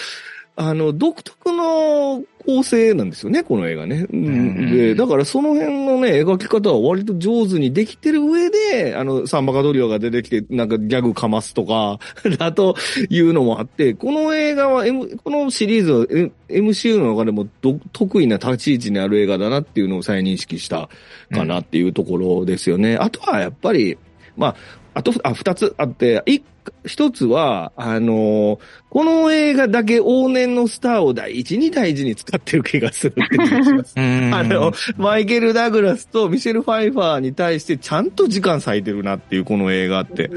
[0.62, 4.06] あの、独特の構成なんですよね、この映画ね。
[4.12, 12.00] うんうんで、だからその辺のね、描き方は割と上手にできてる上で、あの、サンバカドリオが出てきて、なんかギャグかますとか、
[12.38, 12.76] だと
[13.10, 20.90] いうのもあって、この映画は、M、このシリーズは M- MCU の中でもど得意な立ち位置にある映画だなっていうのを再認識した
[21.32, 22.98] かなっていうところですよね。
[22.98, 23.98] あとはやっぱり、
[24.36, 24.56] まあ、
[24.94, 26.44] あと、あ、二つあって、一
[26.86, 33.94] 一つは、あのこの映画だけ往年のスターを第一に第一に使ってる気がするって気がします。
[33.98, 40.30] うん あの、マイケル・ダグラスとミシェル・ファイファーに対してちゃんと時間割いてるなっていう、この映画って。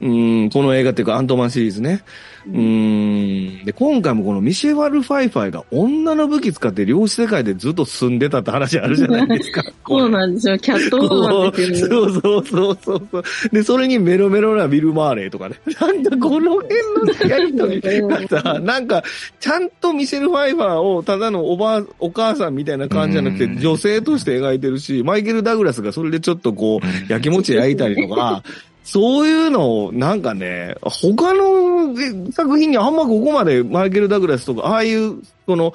[0.00, 2.02] うんうん、この映画っていうかアントマンシリーズね。
[2.46, 3.64] うん。
[3.64, 9.62] で、今回もこのミシェル・ファイファーが女の武器使って量子世界でずっと住んでたって話あるじゃないですか。
[9.86, 10.58] そうなんですよ。
[10.58, 12.20] キャットウーマンですよね。
[12.20, 13.24] そうそうそうそうそう。
[13.52, 15.56] で、それにメロメロなビル・マーレーとかね。
[15.80, 16.74] なんだ、この辺
[17.22, 19.02] のやりとりがさ、なんか、
[19.40, 28.42] ちゃんとミシェル・ファイファーをただのおばあ、お母さんみたいな感じじゃなくて、うん女性として描いてるし、マイケル・ダグラスがそれでちょっとこう、焼きもち焼いたりとか、
[28.90, 35.74] そういうのを、なんかね、他のえ作品にあんまここまでマイケル・ダグラスとか、ああいう、その、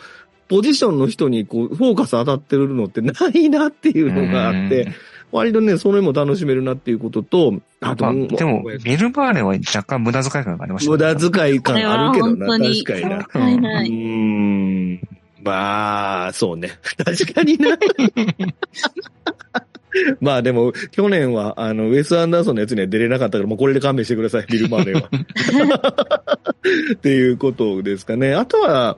[0.50, 4.88] ポジションの人にこう、フォーカス当たってるのってないなっていうのがあって、
[5.32, 13.28] 割とね、それも楽しめるなっていうことと、あと、まあ、でも、ビル・バーレーは若干無駄遣い感がありましたね無駄遣い感あるけどな、確かにな。
[13.36, 13.90] う。
[13.92, 15.02] ん。
[15.44, 16.72] まあ、そうね。
[16.98, 17.78] 確かにな。
[20.22, 25.10] まあでも、去年は、あの、ウェス・アンダーソンのやつには出れなかったから、もうこれで勘弁してください、ビル・マーレーは。
[26.94, 28.34] っていうことですかね。
[28.34, 28.98] あとは、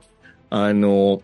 [0.50, 1.22] あの、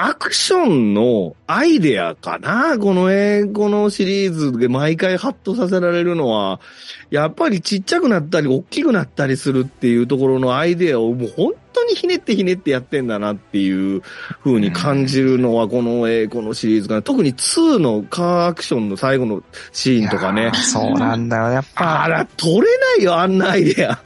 [0.00, 2.78] アクションのアイデアかな？
[2.78, 6.60] この英語のシリーズで毎回ハッとさせられるのは、
[7.10, 14.02] やっぱりちっちゃくなったり大きくなったりするっていうところのアイデアをもう本当にひねってひねってやってんだなっていう
[14.44, 17.02] 風に感じるのはこの英語のシリーズかな。
[17.02, 20.52] 特に2のカーアクションの最後のシーンとかね。
[20.54, 21.48] そうなんだよ。
[21.50, 23.98] やっぱ、あら、取れないよ、あんなアイデア。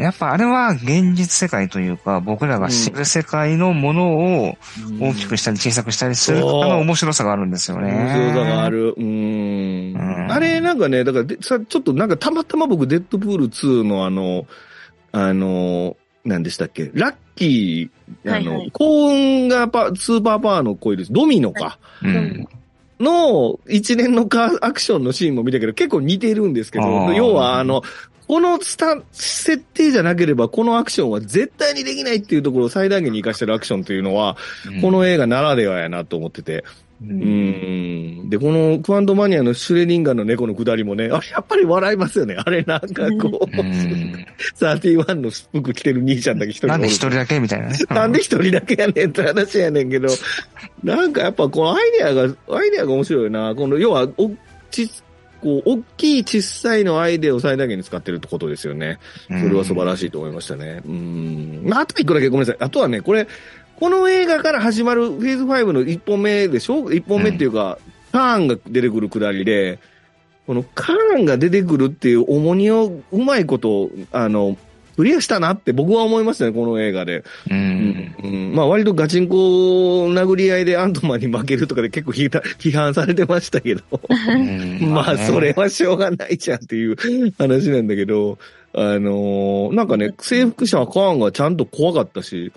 [0.00, 4.58] やっぱあれは現実世界というか、僕らが知る世界のものを
[5.00, 7.92] 大きくしたり小さくしたりするの面白さがあるんですよね。
[7.92, 8.94] 面白さがある。
[8.96, 9.94] うーん。
[9.94, 14.46] うんあれ、なんかね、だからで、さ、ちょっとなんかたまたま僕、デッドプール2のあの、
[15.12, 15.96] あの、
[16.28, 16.90] 何でしたっけ？
[16.94, 21.78] ラッキー、あの、はいはい幸運がパスーパーパワーのコイル、ドミノか。
[22.02, 22.46] うん。
[23.00, 27.82] の一連のカーアクションのシーンも見たけど、結構似てるんですけど要はあの、
[28.26, 34.36] このスタ、設定じゃなければ、このアクションは絶対にできないっていうところを最大限に活かしてるアクションというのは、
[34.82, 36.64] この映画ならではやなと思ってて。
[37.02, 38.30] う、うんん。
[38.30, 42.36] で、このクワントマニアのシュレディンガーの猫のくだりもね、あれやっぱり笑いますよね。
[42.38, 44.26] あれなんかこう、うん
[44.58, 47.78] 31の服着てる兄ちゃんだけ一人なんで一人人だけみたいなね。
[47.90, 50.08] なんで一人だけやねんって話やねんけど、
[50.82, 53.54] なんかやっぱこのアイデアが、アイデアが面白いよな。
[53.54, 54.30] この、要は、お
[54.70, 54.88] ち、
[55.40, 58.98] こう、大きい小さいのアイデアを最大限に使ってるってことですよね。
[59.28, 60.82] それは素晴らしいと思いましたね。
[60.86, 61.62] うん。
[61.64, 62.56] まあ、あと一個だけごめんなさい。
[62.60, 63.26] あとはね、これ、
[63.78, 66.90] この映画から始まるフェーズ5の一本目でしょ？
[66.90, 67.78] 一本目っていうか、
[68.10, 69.78] カーンが出てくるくだりで、
[70.46, 74.56] このカーンが出てくるっていう重荷をうまいこと、あの、
[74.96, 77.22] クリアしたなって僕は思いましたね、この映画で。
[77.48, 78.14] うん。
[78.24, 79.36] うん、まあ割とガチンコ
[80.06, 83.82] 殴り合いでアントマンに負けるとかで結構批判されてましたけど。
[83.92, 84.80] うん。
[84.90, 85.24] まあ、ね。
[85.24, 86.96] それはしょうがないじゃんっていう
[87.38, 88.38] 話なんだけど、
[88.74, 92.50] あのーなんかね、征服者はカーンがちゃんと怖かったし、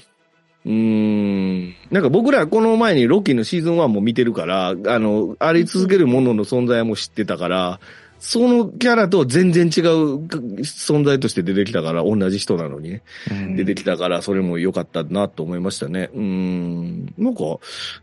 [0.66, 7.80] うーん、なんか僕らこの前にロッキーのシーズン1も見てるから、あの、あり続けるものの存在も知ってたから、
[8.20, 13.02] そのキャラと全然違う存在として出てきたから、同じ人なのにね。
[13.32, 16.12] うん出てきたから、それも良かったなと思いましたね。
[16.14, 17.14] うーん。
[17.18, 17.42] なんか、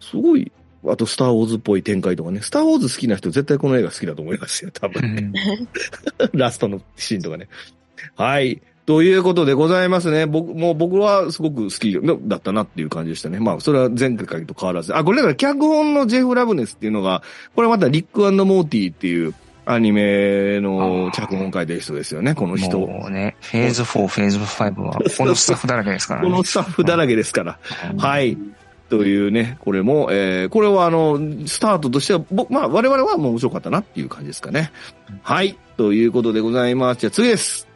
[0.01, 0.51] すごい、
[0.87, 2.40] あと、スター・ウォーズっぽい展開とかね。
[2.42, 5.03] スター・ウォーズ好きな人、絶対この映画好きだと思いますよ、多う分。
[5.05, 5.33] ん
[6.35, 7.49] ラストのシーンとかね。
[8.16, 8.61] はい。
[8.88, 10.24] ということでございますね。
[10.24, 13.38] 僕、もう僕はすごく好きだったなっていう感じでしたね。
[13.38, 14.96] まあ、それは前回と変わらず。
[14.96, 17.22] あ、これだから脚本のジェフ・ラブネスっていうのが、
[17.55, 19.35] これまたリックモーティっていう
[19.66, 22.79] アニメの脚本書いてる人ですよね、この人。
[22.79, 26.31] もうね、フェーズ4、フェーズ5は、このスタッフだらけですからね。
[26.31, 27.59] このスタッフだらけですから。
[27.98, 28.38] はい。
[28.88, 34.72] というね、これも、えー、これはあの、スタートとしては、僕、まあ、我々はもう面白かったなっていう感じですかね。
[35.20, 35.59] はい。
[35.77, 37.01] ということでございます。
[37.01, 37.67] じゃあ次です。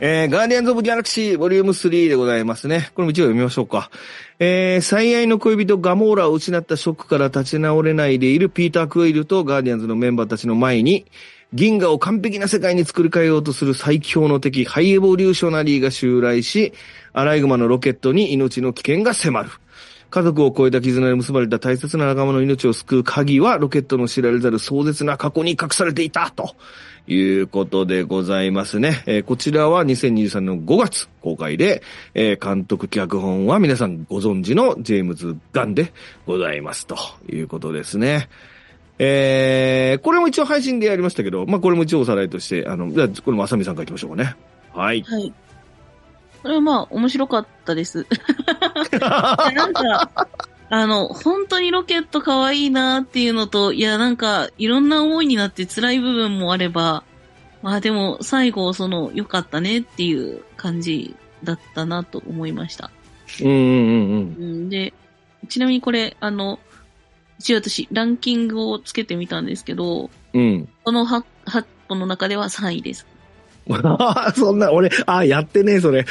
[0.00, 2.90] えー、ガーディアンズ・オブ・ギャラクシー、ボリューム3でございますね。
[2.94, 3.90] これも一応読みましょうか。
[4.40, 11.06] えー、最愛の恋人ガモーラを失ったショックから立ち直れないでいるピーター・クイルとガーディアンズのメンバーたちの前に、
[11.52, 16.72] 銀河を完璧な世界に作り変えようとする最強の敵、ハイエボリューショナリーが襲来し、
[17.12, 19.50] アライグマのロケットに命の危険が迫る。
[20.10, 26.56] 家族を超えた絆で結ばれた大切な仲間の命を救う鍵は、ロケットの知られざる壮絶な過去に隠されていた、と
[27.06, 29.02] いうことでございますね。
[29.06, 31.82] えーこちらは2023年の5月公開で、
[32.14, 35.92] えー監督脚本は皆さんご存知のジェームズ・ガンで
[36.26, 36.96] ございます、と
[37.30, 38.28] いうことですね。
[38.98, 44.36] えー、これも一応配信でやりましたけど、まあ、これも一応おさらいとして、あの、じゃあ、これもあさみさんから行きましょうかね。
[44.72, 45.02] はい。
[45.02, 45.32] はい。
[46.42, 48.06] これはまあ、面白かったです。
[49.00, 50.10] なんか、
[50.76, 57.04] あの、本当にロケット可愛いなっていうのと、いや、なんか、いろんな思いになって辛い部分もあれば、
[57.62, 62.90] まあでも、最後、その、良かったねっていう感じだったなと思いました。
[63.40, 64.92] うんうんうんうんで、
[65.48, 66.58] ちなみにこれ、あの、
[67.38, 70.40] 一応私、ランキングをつけてみたんですけど、うん。
[70.40, 70.68] うん。
[70.82, 73.06] この 8, 8本の中では3位です。
[73.70, 76.04] あ そんな、俺、あ、やってねえ、それ。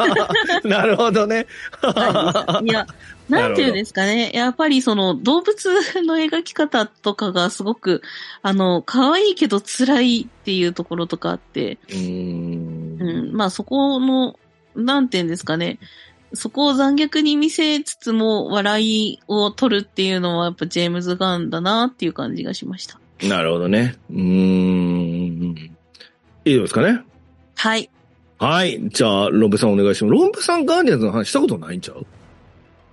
[0.64, 1.46] なるほどね。
[2.64, 2.86] いや、
[3.30, 4.30] なんていうんですかね。
[4.34, 8.02] やっぱりその動物の描き方とかがすごく、
[8.42, 14.38] あの、可愛いけど辛いっていうところとかあって、うーんうん、まあそこの、
[14.74, 15.78] なんていうんですかね。
[16.32, 23.00] そこを残虐に見せつつも笑いを取るっていうのはやっぱジェームズ・ガンだなっていう感じがしました。
[23.26, 23.96] なるほどね。
[24.10, 25.56] うーん。
[26.44, 27.02] いいですかね？
[27.56, 27.90] はい。
[28.38, 28.80] はい。
[28.90, 30.14] じゃあ、ロンペさんお願いします。
[30.14, 32.06] ロンペさんガーディアンズの話したことないんちゃう？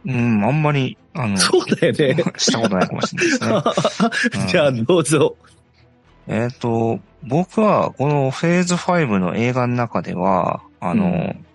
[0.08, 2.24] うん、あんまり、あの、そうだよね。
[2.38, 4.48] したことないかもしれないですね。
[4.48, 5.36] じゃあ、どうぞ。
[6.28, 11.46] えっ、と、僕はこのフェーズ5の映画の中では、あの、うん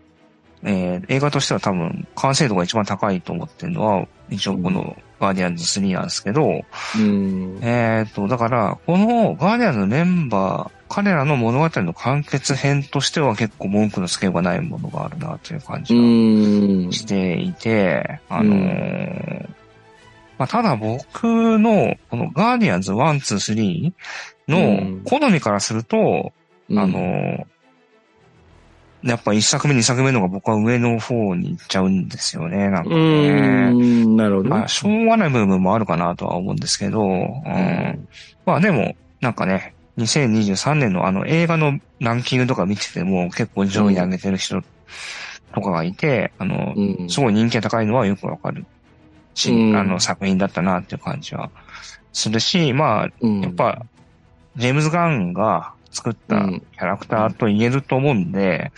[0.64, 6.62] えー映画としては多分完成度が一番高いと思ってるのは、一応このガーディアンズ3なんですけど、
[6.96, 7.58] うん。
[7.62, 16.92] えっ、と、だから、このガーディアンズのメンバー、彼らの物語の完結編としては結構文句のつけようがないものがあるなという感うじが。
[16.92, 19.48] していて、あのー
[20.36, 23.92] まあ、ただ僕の、このガーディアンズ1、2、
[24.48, 26.34] 3の好みからすると、
[26.68, 27.46] あのー
[29.02, 33.70] やっぱ一作目、二作目の方が僕は上の方に行っちゃうんですよね、なんかね。
[33.72, 34.68] ん、なるほどねまあ、。
[34.68, 38.08] しょうがない部分もあるかなとは思うんですけど、うん。
[38.46, 44.62] まあでも、なんかね、2023年のあの映画のランキングとか見てても結構上位に上げてる人
[45.54, 47.10] とかがいて、あの、うん。
[47.10, 48.64] すごい人気が高いのはよくわかる
[49.34, 49.76] し、うん。
[49.76, 51.50] あの作品だったなっていう感じは
[52.12, 53.84] するし、まあ、うんやっぱ、
[54.56, 56.60] ジェームズ・ガンが作ったうん。
[56.60, 58.72] キャラクターと言えると思うんで、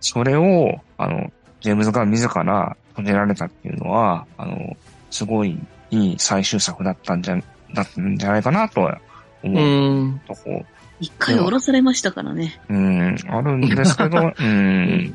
[0.00, 4.76] それを、あの、ジェームズ・ガン自ら閉じられたっていうのは、あの、
[5.10, 5.58] すごい
[5.90, 7.36] いい最終作だったんじゃ、
[7.74, 9.00] だったんじゃないかなとは
[9.42, 10.04] 思うう。
[10.04, 10.20] ん。
[10.26, 10.64] とこ、
[11.00, 12.60] 一回降ろされましたからね。
[12.68, 15.14] うん、あるんですけど、 うん。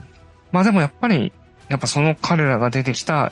[0.52, 1.32] まあでもやっぱり、
[1.70, 3.32] やっぱその彼らが出てきた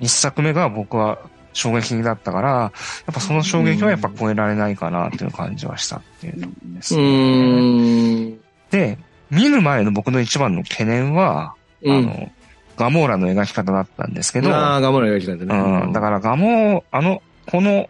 [0.00, 1.18] 一作目が僕は
[1.52, 2.66] 衝撃的だったから、や
[3.10, 8.34] っぱその衝撃はやっぱ超えられないかなっていう感じはしたっていうですうね。
[8.70, 8.98] で、
[9.30, 11.96] 見る前の僕の一番の懸念は、うん。
[11.96, 12.30] あの、
[12.76, 15.82] ガモーラの描き方だったんですけど、ああ、頑張らなきゃいけないんだね。
[15.86, 17.88] うん、だからガモー、あの、この、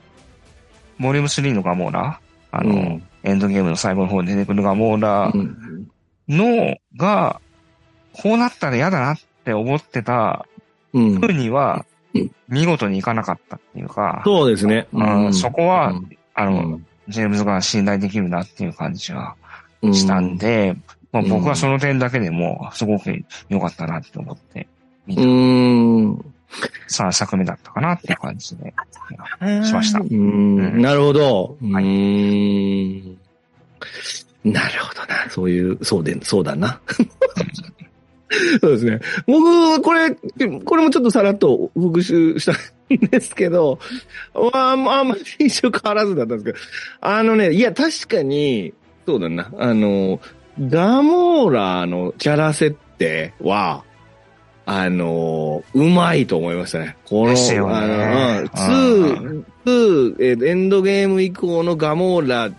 [0.98, 3.02] ボリューム3のガモーラ、あの、うん。
[3.22, 5.88] エンドゲームの最後の方に出てくるガモーラうん。
[6.28, 7.40] のが、
[8.12, 10.46] こうなったら嫌だなって思ってた
[10.92, 11.20] うん。
[11.20, 14.86] 風にはうん、見事にいかなかったっていうか、そうですね。
[14.92, 15.34] うん。
[15.34, 16.18] そこはうん。
[16.34, 19.36] あの、うんジェームズが信頼できるなっていう感じが
[19.82, 19.94] うん。
[19.94, 20.74] したんで、
[21.12, 21.28] まあ、うん。
[21.28, 24.66] 僕はその点だけでもすごく良かったなって思って
[25.06, 25.22] 見うた。
[25.22, 26.34] ーん。
[26.88, 28.74] 3作目だったかなっていう感じで。
[29.64, 30.80] しましたうーん。
[30.80, 31.56] なるほど。
[31.60, 33.02] うはい。
[34.44, 35.28] なるほどな。
[35.30, 36.80] そういう、そうで、そうだな。
[38.60, 39.00] そうですね。
[39.26, 40.10] 僕、これ、
[40.64, 43.78] これもちょっとさらっと復習したんですけど、
[44.52, 46.58] まあ、まあ、あんまり印象変わらずだったんですけど、
[47.00, 48.72] あのね、いや、確かに、
[49.06, 49.50] そうだな。
[49.58, 50.20] あの、
[50.60, 53.84] ガモーラのキャラ設定は、
[54.66, 56.96] あのーうまいと思いましたね。
[57.08, 57.98] この、ねあの、う
[58.42, 62.50] ん、2、2、えーエンドゲーム以降のガモーラ、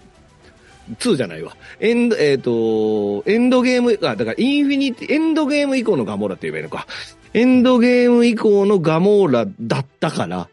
[0.99, 1.55] 2じゃないわ。
[1.81, 6.87] エンド、えっ、と、エンドゲーム、あ、だからインフィニティ、エンドゲーム以降のガモーラって言えばいいのか。
[7.33, 10.47] エンドゲーム以降のガモーラだったから、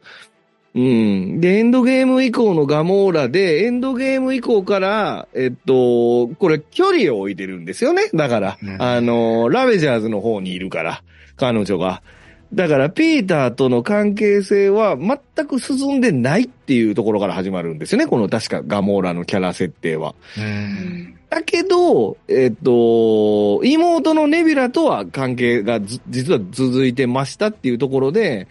[0.75, 1.41] うん。
[1.41, 8.11] で、エンドゲーム以降のガモーラで、エンドゲーム以降から、えっと、これ距離を置いてるんですよね。
[8.13, 11.03] だから、うんあの、ラベジャーズの方にいるから、
[11.37, 12.03] 彼女が。
[12.53, 18.07] だから、ピーターとの関係性は全く進んでないっていうところから始まるんですよね。
[18.07, 20.15] この確かガモーラのキャラ設定は。
[20.39, 21.17] うん。
[21.31, 28.47] だけど、えっと、妹のネビュラとは関係がず実は続いてましたっていうところで、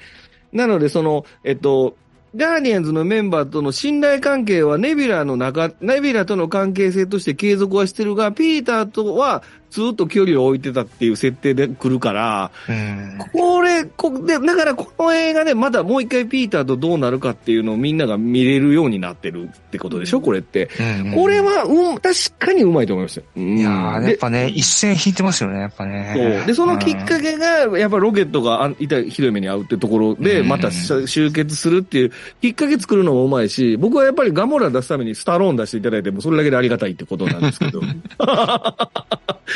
[0.51, 1.95] なのでその、えっと、
[2.35, 9.43] ガーディアンズのメンバーとの信頼関係はネビュラの中、ネビュラとの関係性として継続はしてるが、ピーターとは
[9.73, 13.17] ずっと距離を置いてたっていう設定で来るから、うん。
[13.33, 20.21] これ、こで、だからこの映画でまだもう一回ピーターとどうなるかっていうのをみんなが見れるようになってるってことでしょ？
[20.21, 20.69] これって。
[20.79, 23.27] うんこれ、は、うん、確かにうまいと思いましたよ。
[23.35, 26.13] うんいやー、やっでぱね、一線引いてますよね、やっぱね。
[26.15, 26.45] そう。
[26.45, 37.81] で、そのきっかけが、やっぱロケットがあいたひどい目に遭うってところで、うんまたし集結するっていう、きっかけ作るのもうまいし、僕はやっぱりガモラ出すためにスタローン出していただいて、もうそれだけでありがたいってことなんですけど。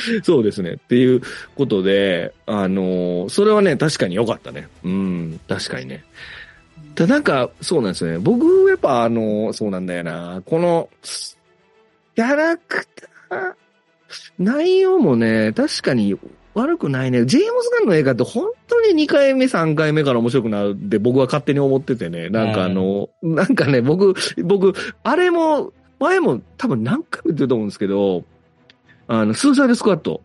[0.23, 0.73] そうですね。
[0.73, 1.21] っていう
[1.55, 4.67] ことで、あのーそれはね、確かに良かったね。
[4.83, 6.03] うん、確かにね。
[6.95, 8.19] ただなんか、そうなんですよね。
[8.19, 10.41] 僕、やっぱあのーそうなんだよな。
[10.45, 10.89] この、
[12.15, 12.87] キャラク
[13.29, 13.53] ター、
[14.39, 16.15] 内容もね、確かに
[16.53, 17.25] 悪くないね。
[17.25, 22.29] ジェームズ・ガンの映画って本当に2回目、3回目から面白くなるって僕は勝手に思っててね。
[22.29, 28.23] なんかあの、なんかね、僕、僕、あれも、前も多分何回も言ってると思うんですけど、
[29.07, 30.21] あの、スーサイドスクワット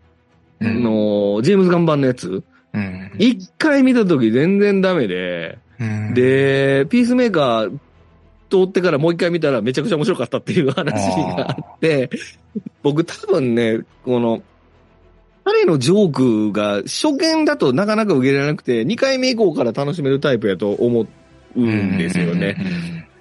[0.61, 0.83] うん。
[0.83, 2.43] の、ジェームズ・ガン版のやつ、
[2.73, 3.13] うん。
[3.19, 7.79] 一回見た時全然ダメで、うん、で、ピースメーカー
[8.51, 12.11] 通ってからもう一回見たらめちゃくちゃ面白かったっていう話があって、
[12.83, 14.43] 僕多分ね、この、
[15.45, 21.07] 彼のジョークが初見だとなかなか受けられなくて、2回目以降から楽しめるタイプやと思
[21.57, 22.57] うんですよね。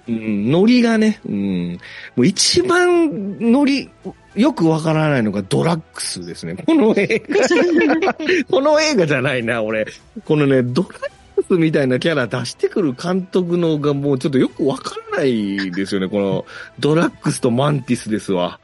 [0.08, 1.78] うん、ノリがね、うん。
[2.16, 3.90] もう一番ノリ、
[4.34, 6.56] よくわからないのがドラッグスですね。
[6.66, 8.14] この映画。
[8.50, 9.86] この映画じゃないな、俺。
[10.24, 10.92] このね、ドラッ
[11.36, 16.08] グスみたいなキャラ出してくる監督のがもうちょっとよくわからないですよね。
[16.08, 16.46] この
[16.78, 18.58] ドラッグスとマンティスですわ。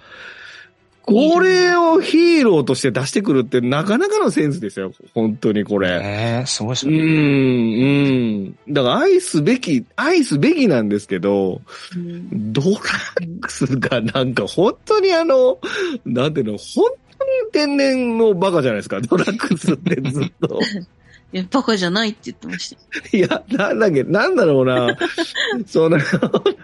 [1.09, 4.93] これをヒーローとして出してくるってなかなかのセンスですよ。
[5.15, 5.99] 本当にこれ。
[5.99, 6.97] ねえ、すごいですね。
[6.97, 8.75] ん、うん。
[8.75, 11.63] だから愛すべき、愛すべきなんですけど、
[11.97, 15.59] うんドラッグスがなんか本当にあの、
[16.05, 20.61] なんていうの、本当に天然のバカじゃないですか、ドラッグスってずっと。
[21.31, 22.79] いや、バカじゃないって言ってました。
[23.17, 24.97] いや、なんだっけ、なんだろうな。
[25.67, 25.99] その、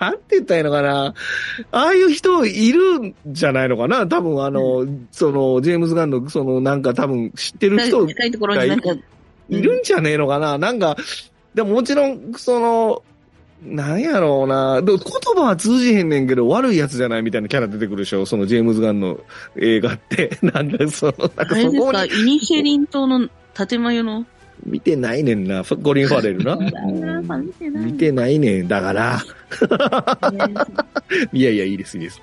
[0.01, 1.15] なんて言ったらいいのかな。
[1.71, 4.07] ああいう人いるんじゃないのかな。
[4.07, 8.95] 多分あの、その、ジェームズ・ガンの、その、なんか多分知ってる人近いところになんか、
[9.51, 10.97] いるんじゃねえのかな、なんか、
[11.55, 13.03] でももちろん、その、
[13.63, 14.83] なんやろうな。
[14.83, 14.99] 言
[15.37, 18.27] 葉は通じへんねんけど、悪いやつじゃないみたいなキャラ出てくるでしょ。
[18.27, 19.21] そのジェームズ・ガンの
[19.57, 20.39] 映画って。
[20.43, 24.27] なんかその、なんあかそこれですか、にイニシェリン島の建前の。
[24.65, 25.63] 見てないねんな。
[25.63, 26.57] フゴリン・ファレルな。
[26.57, 26.73] 見
[27.53, 28.69] てない見てないねん。
[28.69, 29.21] だから。
[31.33, 32.21] いやいや、いいです、いいです。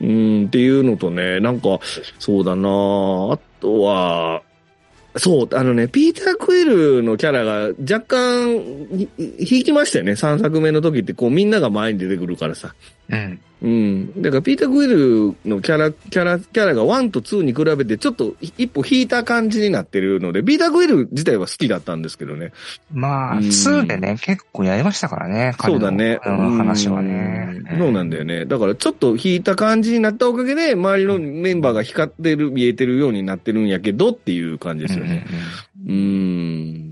[0.00, 1.78] うん、っていうのとね、なんか、
[2.18, 4.42] そうだなあとは、
[5.16, 8.58] そう、あのね、ピーター・クイルのキャラが若干、
[9.18, 10.12] ひ引きましたよね。
[10.12, 12.74] 3作目の時って、こう、みんなが前に出てくるからさ。
[13.12, 13.40] うん。
[13.62, 14.22] うん。
[14.22, 22.52] だから、ピーター・クイルのキャラ、キャラ、キャラが1と2に比べて、ちょっと一歩引いた感じになってるので、ピーター・クイル自体は好きだったんですけどね。
[22.92, 26.18] まあ、うん2でね、結構やりましたからね、そうだね。
[26.24, 27.46] 話はね。
[27.50, 28.44] うんそうなんだよね。
[28.44, 35.24] だからちょっと引いた感じになったおかげで、周りのメンバーが光ってる、見えてるようになってるんやけどっていう感じですよね。
[35.86, 36.91] うーん。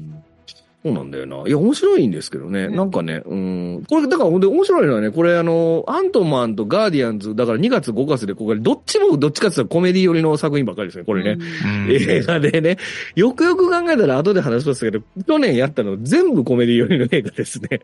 [0.83, 1.37] そうなんだよな。
[1.47, 2.69] いや、面白いんですけどね。
[2.69, 3.85] なんかね、うん。
[3.87, 11.33] これ、だからほんで面白いのはね、これあの、アントマンとガーディアンズ、だから2月5月で、ここどっちもどっちかって言ったらコメディ寄りの作品ばっかりですね、これね。
[11.33, 12.79] うん映画でね。
[13.15, 17.81] よくよく考えたら後で話しますけど、去年やったの全部コメディ寄りの映画ですね。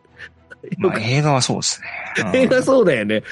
[0.77, 2.31] まあ、映画はそうですね。
[2.33, 3.23] 映画そうだよね。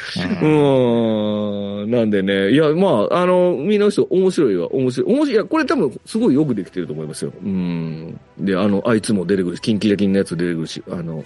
[0.42, 1.92] ううんーん。
[1.92, 2.52] なんでね。
[2.52, 4.68] いや、まあ、あの、みんなの人面白いわ。
[4.72, 5.14] 面白い。
[5.14, 5.34] 面白い。
[5.34, 7.34] いや、これ多分すごいよくできてると思いますよ。
[7.44, 8.20] うん。
[8.38, 11.24] で、あの、あいつも出てくるし、キンキラキンのやつ出てくるし、あの、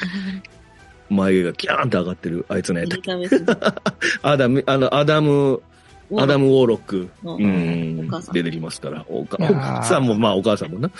[1.10, 3.00] 眉毛がキャーンと上がってる、あいつのやつ。
[4.22, 5.62] アダム、あの、アダム、
[6.16, 7.10] アダム・ウォーロック。
[7.22, 9.04] のうん出てきますから。
[9.08, 10.90] お母さんも、まあお母さんもな。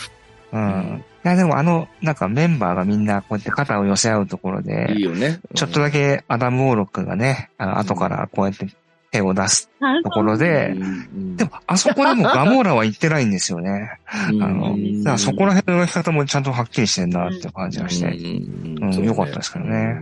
[0.52, 1.04] うん。
[1.24, 5.40] いや、でもあの、なんかメンバーがみんなこうやって肩を寄せ合うところで、いいよね。
[5.54, 8.68] ちょっとだけアダム・ウォーロックがね、あの後からこうやって
[9.12, 9.69] 手を出す
[10.02, 13.98] ところうで、ん、でも、あそこでもガモーラは言ってないんですよね。
[14.30, 18.06] うん、あのうんだからそこら辺の描き方もちゃんとはっきりしてんなって感じがして。
[18.06, 20.00] うんうん、よかったですけどね。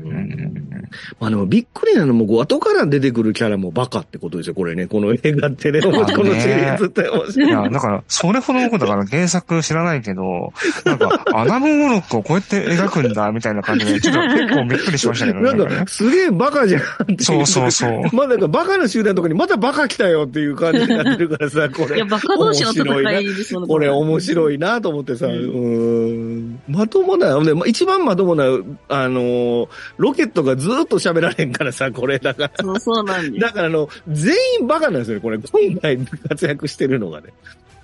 [1.20, 4.86] まあでもびっくりなのも、後から出てくるキャラもバカってことですよ、これね。
[4.86, 7.50] この映画ってね、このシリーズって面い白い。
[7.50, 10.52] や、だから、それほど僕だから原作知らないけど、
[10.84, 15.52] なんか、アダム・ウォーロックをこうやって描くんだ、みたいな感じで、ちょっと結構びっくりしましたけどね。
[15.52, 16.82] なんか、すげえバカじゃん。
[17.20, 18.02] そうそうそう。
[18.12, 21.96] まあなんかバカな集団のとこにまたバカ来たよっていう感じになってるからさ、 これ。
[21.96, 23.68] いや、バカ同士の戦いですもんね。
[23.68, 28.44] これ面白いなと思ってさ、ううんん、まともな、ね、一番まともな、
[28.88, 32.50] あのーロケットがずっと喋られんからさ、これだから。
[32.60, 33.40] そうそうなんです。
[33.40, 35.38] だからあの、全員バカなんですよね、これ。
[35.38, 35.98] 今回
[36.28, 37.28] 活躍してるのがね。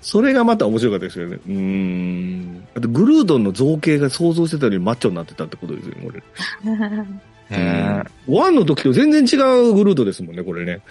[0.01, 1.39] それがまた面白かったですよね。
[1.47, 2.67] うーん。
[2.75, 6.23] あと、グルードンの造形が想像してたよりマッチョになってたってことですよね、これ。
[7.49, 10.81] ねワンの時と全然違うグルードですもんね、これね。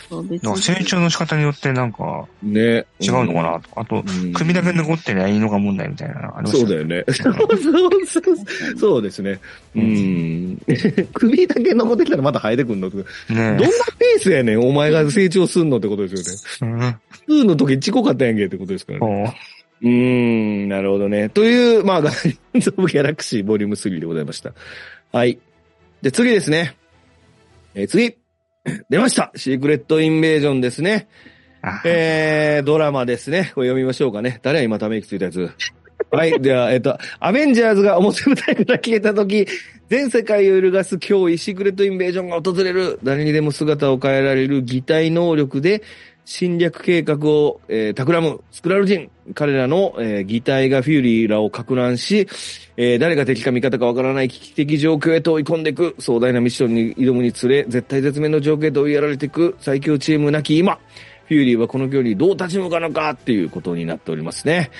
[0.56, 2.86] 成長の仕方によってなんかね。
[3.00, 7.04] 違うのかなあと、うん首だけ残ってりゃいいのか問題みたいなのありましたそうだよね。
[7.08, 8.78] そうそうそう。
[8.78, 9.40] そうですね。
[9.74, 10.58] うん。
[11.12, 12.90] 首だけ残ってきたらまた生えてくんの？
[12.90, 16.98] とかどんなねペースやねん、お前が成長すんのってことですよね。
[17.28, 17.32] え。
[17.32, 17.40] うん。
[17.42, 19.26] 2の時ちこかったやんけってことですからね。
[19.28, 19.34] こ
[19.82, 21.28] うーん、なるほどね。
[21.28, 24.52] という、まあ、 ガーディアンズ・オブ・ギャラクシーボリューム3でございました。
[25.12, 25.38] はい。
[26.04, 26.76] で、次ですね。
[27.74, 28.18] えー次。
[28.90, 29.32] 出ました。
[29.36, 31.08] シークレット・インベージョンですね。
[31.86, 33.52] えー、ドラマですね。
[33.54, 34.38] これ読みましょうかね。
[34.42, 35.50] 誰や今ため息ついたやつ？
[36.12, 36.38] はい。
[36.42, 39.46] では、えっと、アベンジャーズが表舞台から消えた時、
[39.88, 42.98] 全世界を揺るがす脅威、シークレットインベージョンが訪れる。
[43.02, 45.82] 誰にでも姿を変えられる擬態能力で、
[46.24, 49.10] 侵略計画を、えー、企むスクラル人。
[49.34, 52.28] 彼らの、えー擬態がフューリーらを攪乱し、
[52.76, 55.94] えー誰が敵か味方かわからない危機的状況へと追い込んでいく。
[55.98, 60.78] 壮大なミッションに挑むにつれ、絶対絶命の状況へと追いやられていく最強チームなき今。
[61.26, 63.10] フューリーはこの危機にどう立ち向かうのか？
[63.10, 64.70] っていうことになっておりますね。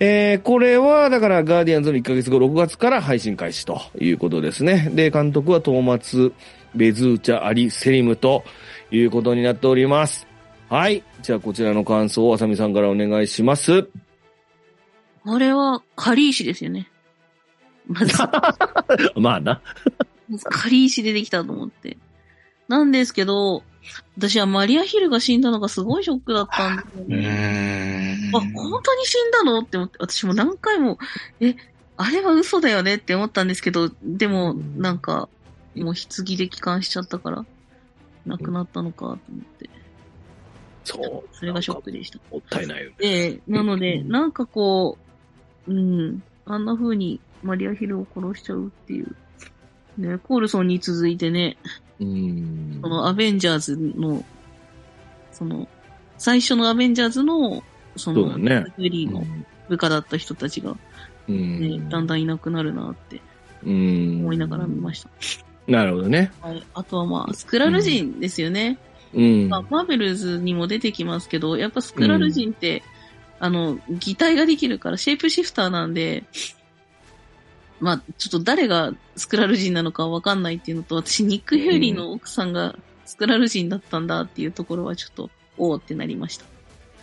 [0.00, 4.90] えー、これは、だから、ガーディアンズの1ヶ月後、6月から配信開始ということですね。
[4.94, 6.32] で、監督はトーマス・
[6.72, 8.44] ベズーチャ・アリ・セリムと
[8.92, 10.27] いうことになっております。
[10.68, 11.02] はい。
[11.22, 13.88] じゃあ、こちらの感想をあさみさんからお願いします。
[15.24, 16.90] これは、カリーシですよね。
[17.86, 18.14] まず、
[19.16, 19.60] まあな。
[20.28, 21.96] まずカリーシ出てきたと思って。
[22.68, 23.62] なんですけど、
[24.16, 28.18] 私はマリア・ヒルが死んだのがすごいショックだったんですようね。
[28.30, 28.36] ーん。
[28.36, 30.98] あ、本当に死んだのって思って、私も何回も、
[31.40, 31.56] え、
[31.96, 35.30] あれは嘘だよねって思ったんですけど、でも、なんか、
[35.74, 37.46] もう棺で帰還しちゃったから、
[38.26, 39.18] 亡くなったのかと思っ
[39.58, 39.70] て、
[40.88, 41.36] そう。
[41.36, 42.18] それがショックでした。
[42.30, 42.96] もったいないよね。
[42.98, 44.98] で、なので、なんかこ
[45.66, 49.14] う、うん、あんな風にマリア・ヒルを殺しちゃうっていう。
[49.98, 51.56] ね、コールソンに続いてね、
[52.00, 52.88] うんそ。
[52.88, 54.24] のアベンジャーズの、
[55.32, 55.68] その、
[56.16, 57.62] 最初のアベンジャーズの、
[57.96, 59.24] その、そねフリーの
[59.68, 60.76] 部下だった人たちが、
[61.28, 61.88] うねん。
[61.88, 63.20] だんだんいなくなるなって
[63.64, 64.20] うん。
[64.20, 65.10] 思いながら見ました。
[65.66, 66.30] なるほどね。
[66.40, 66.64] はい。
[66.74, 68.78] あとはまあ、スクラル人ですよね。
[69.14, 69.48] うん。
[69.48, 72.82] まあ、マーベルズにも出てきますけど、やっぱスクラル人って、
[73.40, 76.24] あの、擬態ができるから、シェイプシフターなんで、
[77.80, 86.46] まあ、ちょっと誰がスクラル人なのかわかんないっていうのと、私、ニック・ヘューリーの奥さんがスクラル人だったんだっていうところはちょっと、おーってなりました。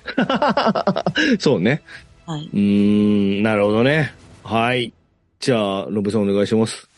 [1.39, 1.81] そうね。
[2.25, 2.49] はい。
[2.51, 4.13] うーん、なるほどね。
[4.43, 4.93] はい。
[5.39, 6.89] じゃあ、ロブさんお願いします。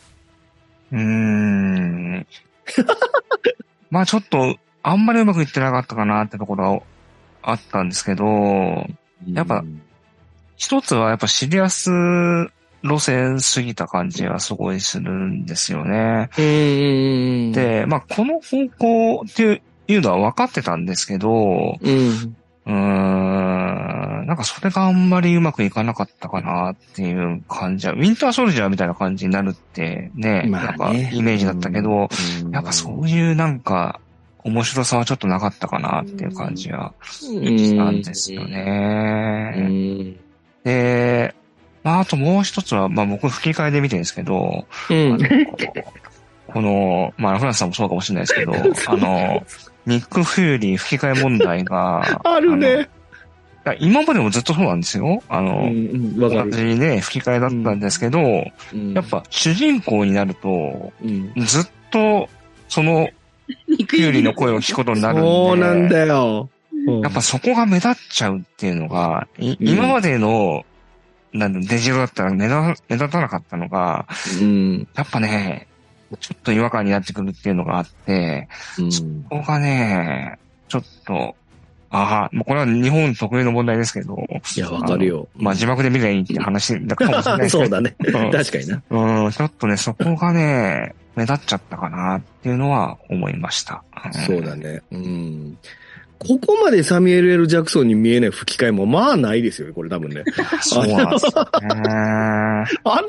[0.92, 2.28] うーん。
[3.90, 6.82] まあちょっと、あんまりうまくいってなかったかなってところは
[7.42, 8.26] あったんですけど、
[9.26, 9.64] やっぱ
[10.56, 11.92] 一つはやっぱシリアス
[12.84, 16.30] 路線すぎた感じはすごいするんですよね。
[16.36, 22.36] で、まあこの方向っていうのは分かってたんですけど、うん。
[22.66, 32.10] うーん、なんかそれがあんまりうまくいかなかったかなっていう感じは、ウィンターソルジャーみたいな感じになるってね、まあねなんかイメージだったけど、
[32.44, 34.02] うんやっぱそういうなんか
[34.44, 36.94] 面白さはちょっとなかったかなっていう感じは
[37.30, 39.52] うんしたんですようね。
[39.68, 40.16] ん。
[40.64, 41.36] で、
[41.84, 45.18] まああともう一つは、まあ僕吹き替えで見てるんですけど、うん
[46.48, 48.54] この、まあフランスさんもそうかもしれないですけど、
[48.88, 49.44] あの、
[49.86, 52.90] ニック・フューリー吹き替え問題が、あるね。
[53.80, 55.22] 今までもずっとそうなんですよ。
[55.28, 56.52] あうの、んうん同る。
[56.54, 58.20] じね、吹き替えだったんですけど、
[58.74, 61.34] うんやっ、ぱ主人公になると、うん。
[61.46, 62.30] ずっと、
[62.70, 63.10] その、
[63.68, 65.22] ニック・フューリーの声を聞くことになるんで。
[65.22, 66.50] そうなんだよ。
[66.52, 66.58] うん
[67.02, 70.66] やっぱそこが目立っちゃうっていうのが、いうん今までの、
[71.34, 74.08] なんだ、デジロだったら目立目立たなかったのが、
[74.40, 74.88] うん。
[74.96, 75.68] やっぱね、
[76.20, 78.48] ちょっと違和感になってくるっていうのがあって、
[78.80, 78.92] うん。
[78.92, 80.40] そこがね、
[80.70, 81.36] ちょっと、
[81.90, 84.18] ああ、もうこれは日本特有の問題ですけど、
[84.56, 85.28] いや、わかるよ。
[85.36, 87.96] まあ字幕で見りゃいいって話だかもしれないですけどそうだね。
[88.04, 88.82] うん確かにな。
[88.90, 93.84] うん、ちょっとね、そこがね、目立っちゃったかなっていうのは思いました。
[94.10, 94.56] んそうだ。
[94.56, 94.82] ね。
[94.92, 95.58] うん。
[96.20, 100.24] ここまでサミュエル・ L・ ジャクソンに見えない吹き替えもまあないですよね、これ多分ね。
[100.62, 101.50] そうなんですよね。
[101.64, 103.06] あんな喋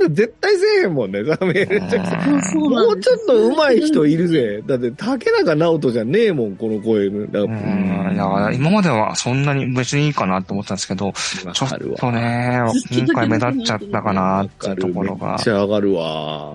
[0.00, 2.70] り方絶対せえへんもんね、サミュエル・ジャクソン。
[2.70, 4.62] もうちょっと上手い人いるぜ。
[4.66, 7.08] だって、竹中直人じゃねえもん、この声。
[7.08, 11.70] だからうん、だから今まではそんなに別にいいかなって思ったんですけど、わちょっ。
[11.70, 15.38] とね、今回目立っちゃったかなっていうところがめっ。
[15.38, 16.52] ちゃ上がるわ。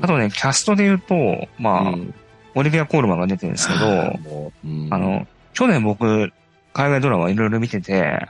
[0.00, 1.14] あとね、キャストで言うと、
[1.58, 2.14] まあ、うん
[2.58, 3.80] オリビア・コールマンが出てるんですけど、
[4.90, 6.32] あの、去年僕、
[6.72, 8.26] 海外ドラマいろいろ見てて、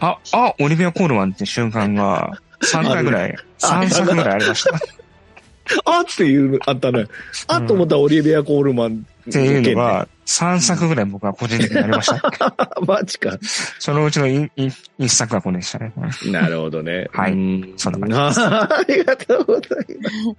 [0.00, 4.72] あ、あ、オリビア・コールマンって瞬間が 3回ぐらい、3作ぐらいありました。
[5.86, 7.06] あっていうのあったね。
[7.46, 12.80] あと思ったらオリビア・コールマンっていうのが、3作ぐらい僕は個人的にありました。
[12.86, 13.38] マジか。
[13.78, 15.92] そのうちの1作がこれでしたね。
[16.26, 17.08] なるほどね。
[17.12, 20.36] はいうんそんな感じあありがとうございま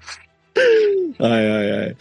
[1.17, 1.21] す。
[1.21, 1.95] はいはいはい。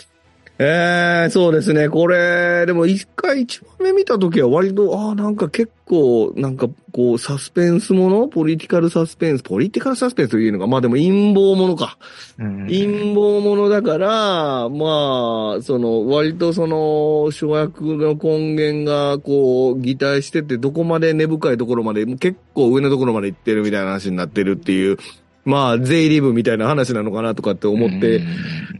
[0.56, 1.88] ええそうですね。
[1.88, 8.28] これ、でも一回一番目見たときは割と、ああ、なんか結構、なんかこう、サスペンスもの？
[8.28, 11.98] ポリティカルサスペンス、ポリティカルサスペンスというのか、まあでも陰謀ものか。
[12.38, 24.98] うん陰謀ものだから、まあ、その、割とその、諸悪の根源が、こう、擬態してて、どこまで根深いところまで、もう結構上のところまで行ってるみたいな話になってるっていう、
[25.44, 28.22] まあ、税理部みたいな話なのかなとかって思って、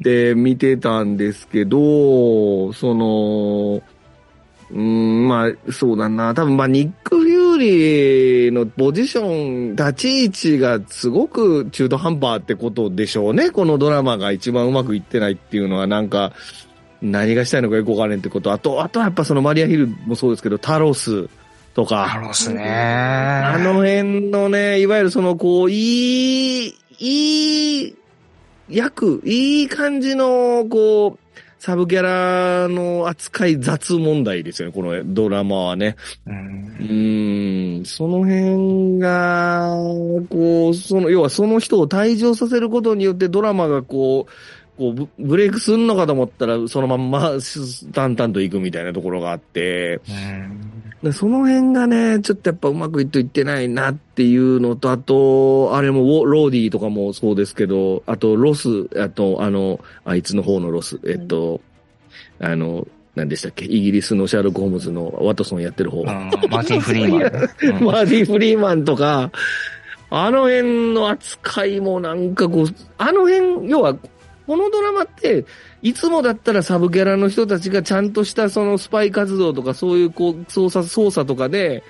[0.00, 3.82] で、見てたんですけど、その、
[4.70, 6.34] うーん、まあ、そうだな。
[6.34, 13.50] 多分、まあ、ニック・フューリーのポジション、立ち位置がすごく中途半端ってことでしょうね。
[13.50, 16.32] このドラマが一番うまくいってないっていうのは、なんか、
[17.02, 18.52] 何がしたいのかよくわからんってこと。
[18.52, 21.28] あと、あとはやっぱそのマリア・ヒルもそうですけど、タロス
[21.74, 22.08] とか。
[22.12, 22.62] タロスね。
[22.64, 27.96] あの辺のね、いわゆるその、こう、いい、いい
[28.68, 31.18] 役、いい感じの、こう、
[31.58, 35.96] サブキャラの扱い雑問題ですよね、このドラマはね。
[36.26, 39.70] うんん、その辺が、
[40.28, 44.32] こう、その、要はその人を退場させることによってドラマがこう、
[44.76, 50.00] こうブ、ブレイクすんのかと思ったら、そのまんま、す淡々と行くみたいなところがあって、
[51.02, 61.60] でその辺がね、ちょっとやっぱうまくいっといってないなっていうのと、あと、あれもローディとかもそうですけど、あと、ロス、あと、あの、あいつの方のロス、えっと、
[62.40, 63.64] あの、何でしたっけ？
[63.64, 66.00] イギリスのシャーロック・ホームズのワトソンやってる方。
[66.00, 67.84] うんマーティン・フリーマン。
[67.84, 69.30] マーティ・フリーマンとか、
[70.10, 72.66] あの辺の扱いもなんかこう、
[72.98, 73.96] あの辺、要は、
[74.46, 75.44] このドラマって、
[75.82, 81.82] いつもだったらサブキャラの人たちがちゃんとしたそのスパイ活動とかそういうこう、捜査、捜査とかで、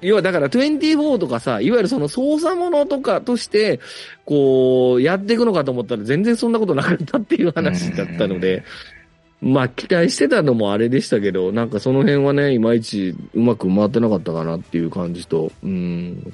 [0.00, 3.80] 要はだから24とかさ、いわゆるその捜査者とかとして、
[4.24, 8.64] こう、やっていくのかと思ったら全然そんなことなかったっていう話だったので、
[9.40, 16.32] まあ期待してたのもあれでしたけど、なんかその辺はね、いまいちうまく回ってなかったかなっていう感じと、うん。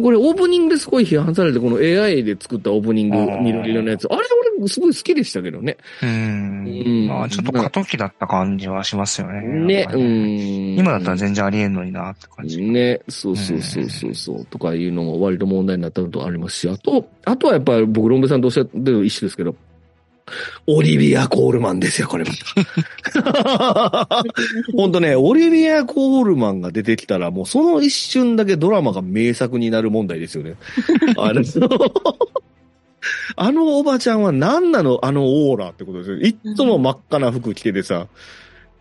[0.00, 4.06] これオープニングですごい批判されて、この AI で作ったオープニング緑色のやつ。
[4.06, 4.22] あれ
[4.58, 5.76] 俺すごい好きでしたけどね。
[6.02, 9.40] うんうんまあちょっと過渡期だった感じはしますよね。
[9.40, 10.78] ねうりん。
[10.78, 12.60] 今だったら全然ありえんのになって感じ。
[12.60, 19.54] ね、そうそうそうそうそう、とかいうのも割と問題になったのとありますし、あと、あとはやっぱり僕、ロンベさんとおっしゃってる一緒ですけど、
[20.66, 24.24] オリビア・コールマンですよ、これまた。
[24.76, 30.54] 本当ね、オリビア・コールマンが出てきたら、もうその一瞬だけドラマが名作になる問題ですよね。
[31.16, 31.42] あの、
[33.36, 36.16] あのおばちゃんは何なのあのオーラってことですよ。
[36.18, 38.08] いっつも真っ赤な服着ててさ、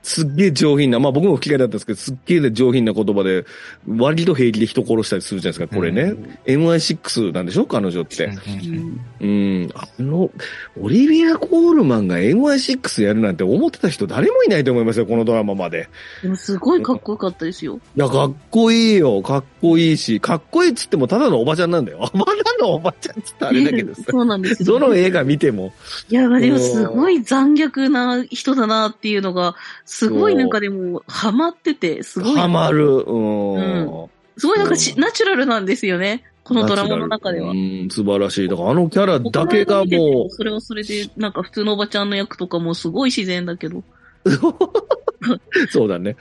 [0.01, 3.45] すっげえ上品な、まあ僕も吹き替えだったんですけど、すっげえ上品な言葉で、
[3.87, 6.01] 割と平気で人殺したりするじゃないですか、これね。
[6.01, 7.65] うん MI6 なんでしょ？
[7.65, 8.25] 彼女って。
[8.25, 9.25] うんう
[9.65, 9.69] ん。
[9.75, 10.31] あの、
[10.79, 15.89] オリビア・コールマンが MI6 やるなんて思ってた人誰もいないと思いますよ、このドラマまで。
[16.23, 17.79] でもすごいかっこよかったですよ。
[17.95, 19.21] いや、かっこいいよ。
[19.21, 22.09] かっこいいし、かっこいいっつってもただのおばちゃんなんだよ。
[22.11, 22.25] ただ
[22.59, 24.01] のおばちゃんっつったらあれだけどさ。
[24.09, 24.79] そうなんですよ。
[24.79, 25.73] どの映画見ても。
[26.09, 29.55] いや、でもすごい残虐な人だなっていうのが、
[29.91, 32.35] すごいなんかでも、ハマってて、すごい。
[32.35, 32.87] ハマる。
[32.87, 34.09] うん。
[34.37, 36.23] すごいなんかしナチュラルなんですよね。
[36.43, 37.55] このドラマの中ではう。
[37.55, 38.47] ん、素晴らしい。
[38.47, 43.79] だからあのキャラだけがもそれはそれで、なんか普通のおばちゃんの役とかもすごい自然だけど。
[43.79, 43.83] う、
[45.71, 46.15] そうだね。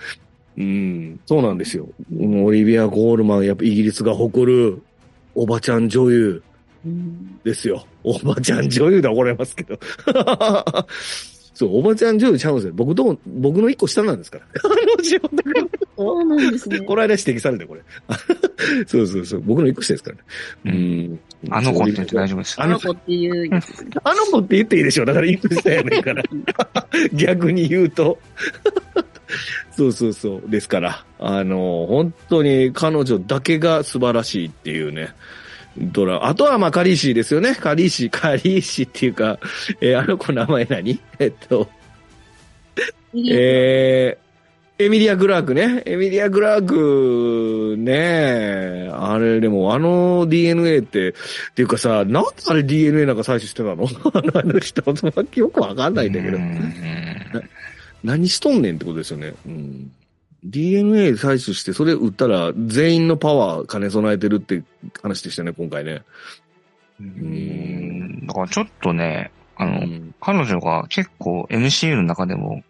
[0.56, 1.88] うん、そうなんですよ。
[2.42, 4.82] オリビア・ゴールマン、やっぱイギリスが誇る
[5.34, 6.42] おばちゃん女優
[6.84, 7.86] うんですよ。
[8.02, 9.78] おばちゃん女優で怒られますけど。
[11.58, 12.72] そう、おばちゃん女優ちゃうんですよ。
[12.72, 14.44] 僕とも、僕の一個下なんですから。
[15.96, 16.78] そうなんですね。
[16.82, 17.80] この間指摘されて、これ。
[18.86, 19.40] そうそうそう。
[19.40, 20.22] 僕の一個下ですからね。
[20.66, 21.20] うん。
[21.50, 22.62] あの子って言って大丈夫ですよ。
[22.62, 23.50] あの子っていう。
[24.04, 25.04] あの子って言っていいでしょ。
[25.04, 26.22] だから一個下やねんから。
[27.12, 28.20] 逆に言うと。
[29.76, 30.48] そうそうそう。
[30.48, 35.08] ですから、あの、本当に彼女だけが素晴らしいっていうね。
[35.80, 37.54] ドラあとはまあカリーシーですよね。
[37.54, 39.38] カリーシー、カリーシーっていうか、
[39.80, 41.00] えーあの子名前何？
[41.18, 41.68] えっと、
[43.14, 45.82] えー、エミリア・グラークね。
[45.86, 48.88] エミリア・グラークね。
[48.92, 51.12] あれ、でもあの DNA って、っ
[51.54, 53.88] ていうかさ、なんであれ DNA なんか採取してたの？
[54.14, 54.82] あの人、
[55.40, 56.40] よくわかんないんだけどう。
[56.40, 56.74] ん
[58.04, 59.34] 何しとんねんってことですよね。
[59.46, 59.90] うん。
[60.44, 64.62] DNA 採取して、それ売ったら全員のパワー兼ね備えてるって
[65.02, 66.02] 話でしたね、今回ね。
[67.00, 72.62] うんだからちょっとね、あの、うん彼女が結構 MCU の中でも、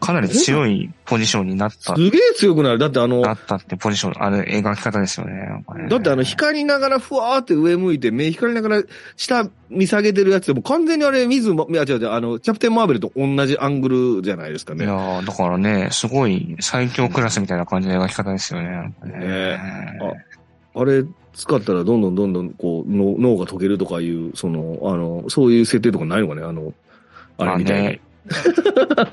[0.00, 2.78] かなり強いポジションになった、すげえ強くなる。
[2.78, 5.64] だってあの、なったってポジション、あれ描き方ですよね。
[5.88, 8.82] だってあの、光りながらふわーって上向いて、目光りながら
[9.16, 14.84] 下見下げてるやつでも完全にあれ、水も、いや違う違う、あの、キャプテンマーベルと同じアングルじゃないですかいね。
[14.84, 18.94] やーだからね、すごい最強クラスみたいな感じの描き方ですよね。
[19.02, 19.60] ねね
[20.74, 26.74] あれ、使ったらどんどんどんどんこう、脳脳が溶けるとかいう、その、あの、そういう設定とかないのかね、あの、
[27.38, 27.82] あれみたいに。
[27.82, 28.00] まあね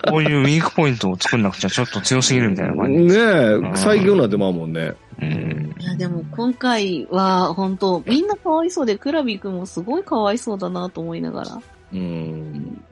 [0.09, 2.99] こういうウィークポイントを作んなくちゃちょっと強すぎるみたいな感じ。
[2.99, 4.93] ねんえ、最強になってまうもんね。
[5.21, 5.75] うん。
[5.79, 11.61] いや、でも今回は本当みんなかわいそうで、クラビ君もすごいかわいそうだなと思いながら。
[11.93, 12.83] うん。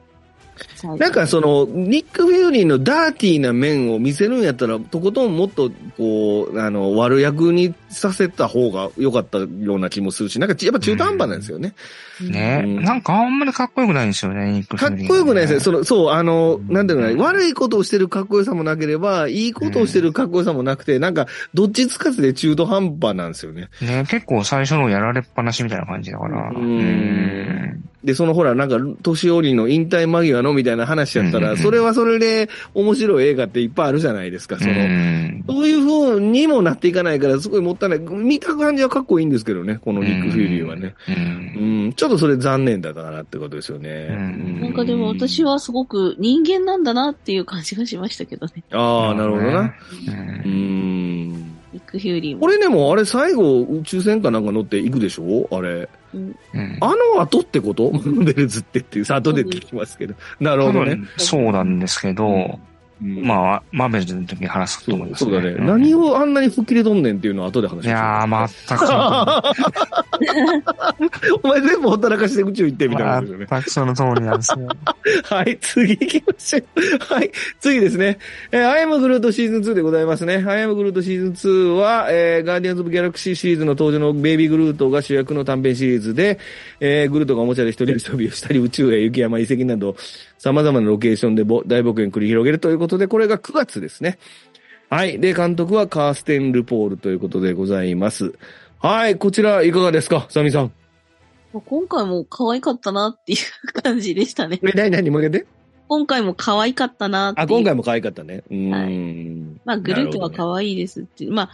[0.98, 11.74] なんかその、ニック・フューリーのダーティーな面を見せるんやったら、とことんもっと、こう、あの、悪役にさせた方が良かったような気もするし、なんかやっぱ中途半端なんですよね。
[12.20, 12.84] ね、うん。
[12.84, 15.60] なんかあんまりかっこよくないんですよね、ニックかっこよくないですね。
[15.60, 23.68] その、そう、あの、なんていうのかうんな、悪いことをしてるかっこよさもなければ、いいことをしてるかっこよさもなくて、なんか、どっちつかずで中途半端なんですよね。
[23.80, 26.50] ね結構最初のやられっぱなしみたいな感じだから。
[26.50, 34.72] うんで、そのほら、なんか、年寄りの引退間際のみたいな話やったら、それはそれで面白い映画っていっぱいあるじゃないですか、その。
[34.72, 37.98] うんそういう風にもなっていかないから、すごいもったいない。
[37.98, 40.94] 見た感じはかっこいいんですけどね、このニック・フューリーはね。
[41.08, 41.10] う
[41.60, 44.08] んうん、ちょっとそれ残念だったかなってことですよね。
[44.10, 48.62] うんなんかでも私はすごく人間なんだなっていう感じがしましたけどね。
[48.70, 49.60] ああ、なるほどな。。
[49.60, 49.72] う
[50.44, 51.28] うんん。
[51.72, 52.40] ニック・ヒューリーも。
[52.42, 55.48] これでも、あれ最後宇宙船かなんか乗っていくでしょ？
[55.50, 55.88] あれ。
[56.80, 57.90] あの後ってこと？
[57.92, 60.14] マ ーベルズってっていう、さ、後で聞きますけど。
[60.40, 60.98] なるほどね。
[61.16, 62.54] そうなんですけど、うん
[63.02, 65.50] まあ、マーベルズの時に話すと思いますそうだね。
[65.50, 69.42] ん何をあんなに吹っ切れとんねんっていうのは後で話しますいやー、全くその
[71.42, 73.46] お前全部ほったらかして宇宙行ってみたいなことですよね。
[73.50, 74.68] 全くその通りなんですよ。
[75.24, 76.64] はい、次行きましょう。
[77.14, 77.30] はい、
[77.60, 78.18] 次ですね。
[78.52, 80.44] えー、アイムグルートシーズン2でございますね。
[80.46, 86.38] アイムグルートシーズン2は、えー、ガーディアンズ・オブ・ギャラクシーシリーズの登場のベイビー・グルートが主役の短編シリーズで、
[86.80, 89.96] えー、グルートがおもちゃで一人遊びをしたり、宇宙へ雪山遺跡など、
[90.42, 94.18] 様々なロケーションでぼ大冒険繰り広げるということで、これが9月ですね。
[94.90, 95.20] はい。
[95.20, 98.34] で、監督はカーステン・ルポールということでございます。
[98.80, 99.16] はい。
[99.16, 100.26] こちら、いかがですか？
[100.28, 100.72] サミさん。
[101.52, 104.58] 今回も可愛かったなっていう感じでしたね。
[104.62, 105.46] え、なになにもう一回で
[105.92, 107.46] 今回も可愛かったなっていう。
[107.46, 108.42] あ、今回も可愛かったね。
[108.50, 108.56] うー
[108.88, 109.60] ん。
[109.66, 111.32] まあ、グルートは可愛いですっていう。
[111.32, 111.50] まあ、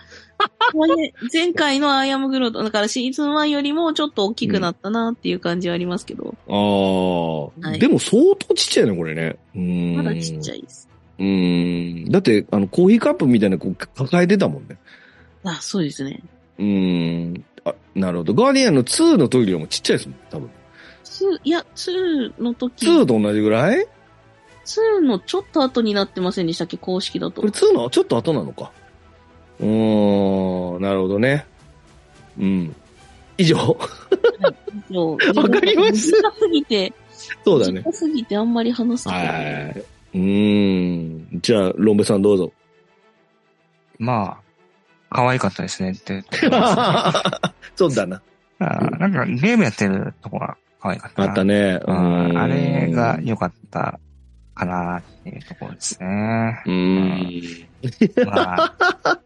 [1.33, 9.37] 前回のアイアムグロート、だからシーズン1よりもちょっと大きくなったなっていう感じはありますけど、ああ、はいでも相当ちっちゃいね、これね。
[9.57, 9.97] うーん。
[9.97, 10.89] まだちっちゃいです。
[11.19, 12.13] うーん。
[12.13, 14.79] だって、あの、コーヒーカップみたいなこう抱えてたもんね。
[15.43, 16.23] あ、そうですね。
[16.59, 17.45] うーん。
[17.65, 18.35] あ、なるほど。
[18.35, 20.51] ガーディアンの2の時よりもちっちゃいですもん、多分。
[21.05, 23.87] 2、いや、2の時、2と同じぐらい？
[24.69, 26.77] 2のちょっと後になってませんでしたっけ？
[26.77, 27.53] 公式だとこれ。
[27.53, 28.71] 2のちょっと後なのか。
[29.61, 30.83] うーん。
[30.83, 31.47] なるほどね。
[32.39, 32.77] うん。
[33.39, 33.65] 以上わ
[35.43, 36.93] わかりました短すぎて、
[37.45, 37.81] そうだね。
[37.85, 39.43] 短すぎてあんまり話すことはない。
[39.71, 39.79] い。
[39.79, 41.41] うーん。
[41.41, 42.53] じゃあ、ロンベさんどうぞ。
[43.99, 46.23] まあ、可愛かったですねって。
[47.77, 48.21] そうだな。
[48.61, 51.29] あーなんかゲームやってるとこが可愛かったな。
[51.29, 51.81] あったね。
[51.87, 54.01] あれが良かった
[54.59, 56.63] かなっていうところですね。
[56.67, 58.27] うーん。
[58.27, 59.21] まあ、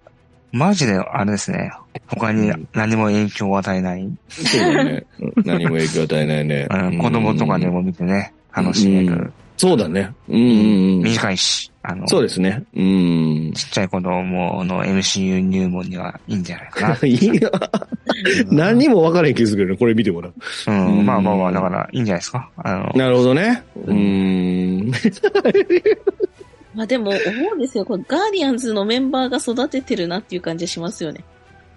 [0.52, 1.72] マジであれですね。
[2.06, 4.08] 他に何も影響を与えない。
[4.28, 5.06] そうだね。
[5.18, 6.68] うん何も影響与えないね。
[6.70, 9.32] うん子供とかでも見てね、楽しめうる。
[9.62, 10.12] そうだね。
[10.28, 11.02] うん。
[11.02, 12.64] 短いし、あの、そうですね。
[12.74, 13.52] うん。
[13.54, 17.48] ちっちゃい子供の MCU 入門にはいいんじゃないか いや、
[18.50, 20.34] 何にも分からへん気するけどね、これ見てもらう。
[20.68, 20.84] な。
[20.84, 22.50] ううんん、まあまあまあ、だからいいんじゃないですか。
[22.56, 23.62] あの、なるほどね。
[23.86, 24.92] うーん。
[26.74, 27.18] まあでも、思
[27.52, 27.84] うんですよ。
[27.84, 31.22] これガーディアンズのメンバーが育ててるなっていう感じしますよね。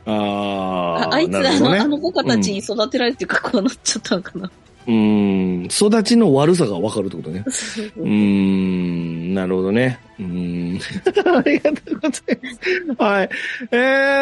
[0.08, 1.10] ああ。
[1.10, 4.50] ああいつらの、あの子たちに育てられてるかこうなっちゃったのかな。
[4.88, 5.66] うん。
[5.66, 7.44] 育ちの悪さが分かるってことね。
[7.50, 9.34] そうん。
[9.34, 10.00] なるほどね。
[10.20, 10.26] うー
[10.76, 10.80] ん。
[11.38, 13.04] ありがとうございます。
[13.04, 13.30] はい。
[13.72, 13.76] え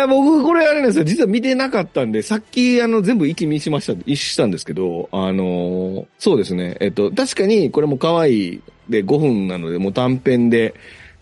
[0.05, 1.03] ー、僕、これあれなんですよ。
[1.03, 6.77] 実は見てなかったんで、さっき、あの、全部一気見しました、一周したんですけど、あのーそうですね。
[6.79, 10.73] えっと、確かに、これも可愛いで5分なので、もう短編で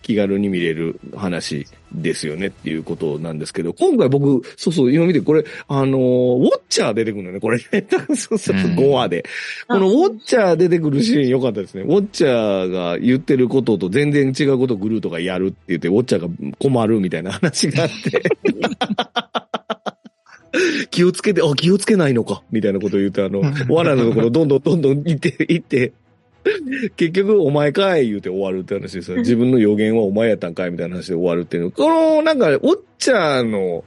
[0.02, 7.58] 気軽に見れる話ですよねっていうことなんですけど、今回僕、そうそう、今見て、これ、あのーウォッチャー出てくるのね、これ。
[8.16, 9.24] そうそう、うん5話で。
[9.68, 11.82] このウォッチャー出てくるシーン良かったですね。
[11.82, 16.28] ウォッチャーが言ってることと全然違うことをグルートがやるって言って、ウォッチャーが
[16.58, 18.22] 困るみたいな話があって。
[20.90, 25.92] 気をつけて、あ、気をつけないのか、みたいなことを言って、あの、罠のところどんどんどんどん行って、行って、
[26.96, 29.18] 結局、お前かい言うて終わるって話ですよ。
[29.18, 31.70] 自分の予言はお前やったんかいみたいな話で終わるっていうの。
[31.70, 33.84] この、なんか、ウォッチャーの、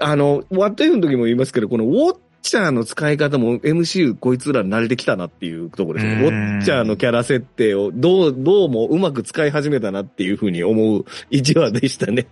[0.00, 6.24] あの、ワット F の時も言いますけど、このウォッチャーの使い方も MCU こいつら慣れてきたなっていうところですね。
[6.24, 12.26] ウうんォッチャーのキャラ設定をどう、どうもうまく使い始めたなっていうふうに思う一話でしたね。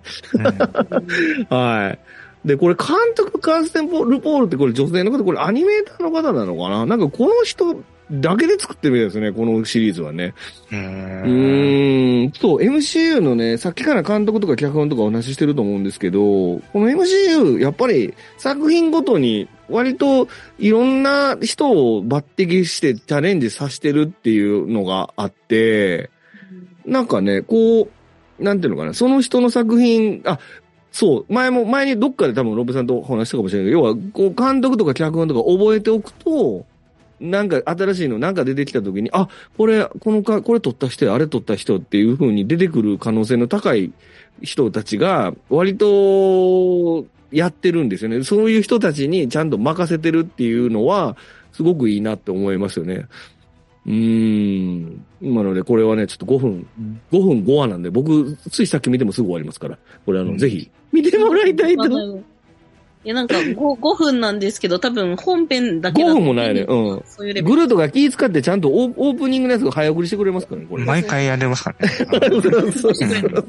[1.48, 1.98] はい。
[2.44, 6.86] で、これ監督カーステンポルポールってこれ女性の方、これアニメーターの方なのかな？
[6.86, 7.76] なんかこの人
[8.10, 10.34] だけで作ってるみたいですね、このシリーズはね。
[10.70, 10.76] う。
[10.76, 20.28] うんーん、そう、MCU のね、さっきから監督とか脚本とかお話ししてると思うんですけど、この MCU、やっぱり作品ごとに割と
[20.58, 26.10] いろんな人を抜擢してチャレンジさせてるっていうのがあって、
[26.84, 30.38] なんかね、こう、なんていうのかな、その人の作品、あ、
[30.92, 36.66] そう、前も、前にどっかで多分ロブさんとお話したかもしれないけど、要は、こう、監督とか脚本とか覚えておくと、
[37.18, 43.92] なんか新しいのなんか出てきた時に、あ、これ、このか、これ撮った人や、あれ撮った人っていう風に出てくる可能性の高い
[44.42, 48.22] 人たちが、割と、やってるんですよね。
[48.24, 51.16] そういう人たちにちゃんと任せてるっていうのは、
[51.52, 53.06] すごくいいなって思いますよね。
[53.86, 55.04] うーん。
[55.20, 56.66] なので、これはね、ちょっと5分、
[57.12, 61.84] 5分5話なんで、僕、ついさっき見てもすぐ終わりますから、これあの、うんぜひ、見てもらいたいと。
[61.84, 62.22] 5
[63.04, 66.60] いや、なんか 5, 5分なんですけど、多分本編だけだと分もないね。
[66.62, 66.64] う
[66.98, 67.02] ん。
[67.04, 67.56] そういうレベル。
[67.56, 70.84] グルートが気遣ってちゃんとオープニングのやつが早送りしてくれますからね、これ。
[70.84, 71.94] 毎回やれますからね。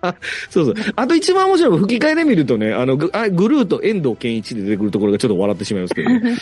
[0.50, 0.74] そうそう。
[0.96, 6.36] あと一番面白いのは吹き替えで見るとね、あの、グあグルーと遠藤健一で出てくるところがちょっと笑ってしまいますけど、ね、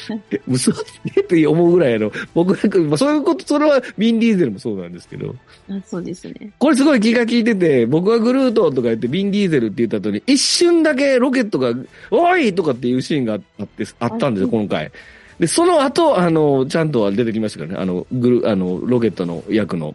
[0.49, 0.85] 嘘つ
[1.15, 5.35] けって思うぐらいあの、僕なんか、まあ、そういうこと、それはビン・ディーゼルもそうなんですけど、
[5.71, 6.51] あそうですね。
[6.59, 11.73] これすごい気が利いてて、僕はグルートとか言ってビン・ディーゼルって言った後に、一瞬だけロケットが、
[12.11, 14.91] おいとかっていうシーンがあって、あったんですよ、あ今回。
[15.39, 19.95] で、その後、あの、ちゃんとは出てきましたからね、あの、グル、あの、ロケットの役の、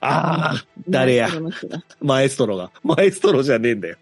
[0.00, 1.28] ああ、誰や
[2.00, 2.70] マエストロが。
[2.82, 3.96] マエストロじゃねえんだよ。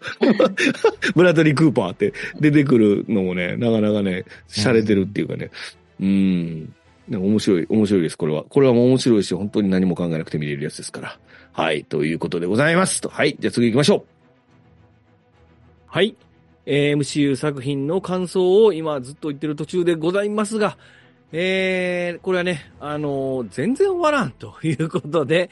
[1.15, 5.51] ブラッドリー・クーパーって出てくるのもね、なかなかね、洒落てるっていうかね。
[5.99, 6.73] うん。
[7.11, 8.43] 面白い、面白いです、これは。
[8.43, 11.19] これはもう面白いし、本当に何も考えなくて見れるやつですから。
[11.51, 13.01] はい、ということでございます。
[13.01, 14.03] とはい、じゃあ次行きましょう。
[15.87, 16.15] はい。
[16.65, 20.77] えー MCU 作品の感想を今ずっと言ってる途中でございますが、
[21.31, 25.49] えー、これはね、あのー全然終わらんということで、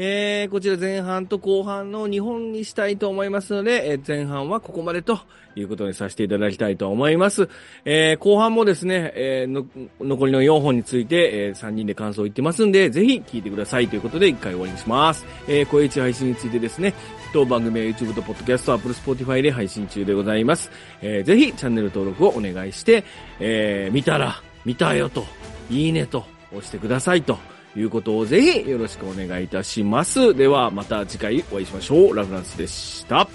[0.00, 5.18] えー、こちら前半と後半の2本にしたいと思いますので、えー前半はここまでと
[5.54, 7.48] いうことにさせていただきたいと思います。
[7.84, 15.26] えー、後半もですね、えー残りの4本について、え3人で感想を言ってますんで、ぜひ聞いてくださいということで1回終わりにします。
[15.46, 16.94] えー、声一配信についてですね、
[17.34, 20.70] 当番組は YouTube と Podcast、Apple、Spotify で配信中でございます。
[21.02, 23.04] えー、ぜひチャンネル登録をお願いして、
[23.40, 25.24] えー、見たら、見たよと、
[25.70, 27.38] いいねと押してくださいと
[27.76, 30.34] いうことをぜひよろしくお願いいたします。
[30.34, 32.16] ではまた次回お会いしましょう。
[32.16, 33.28] ラフランスでした。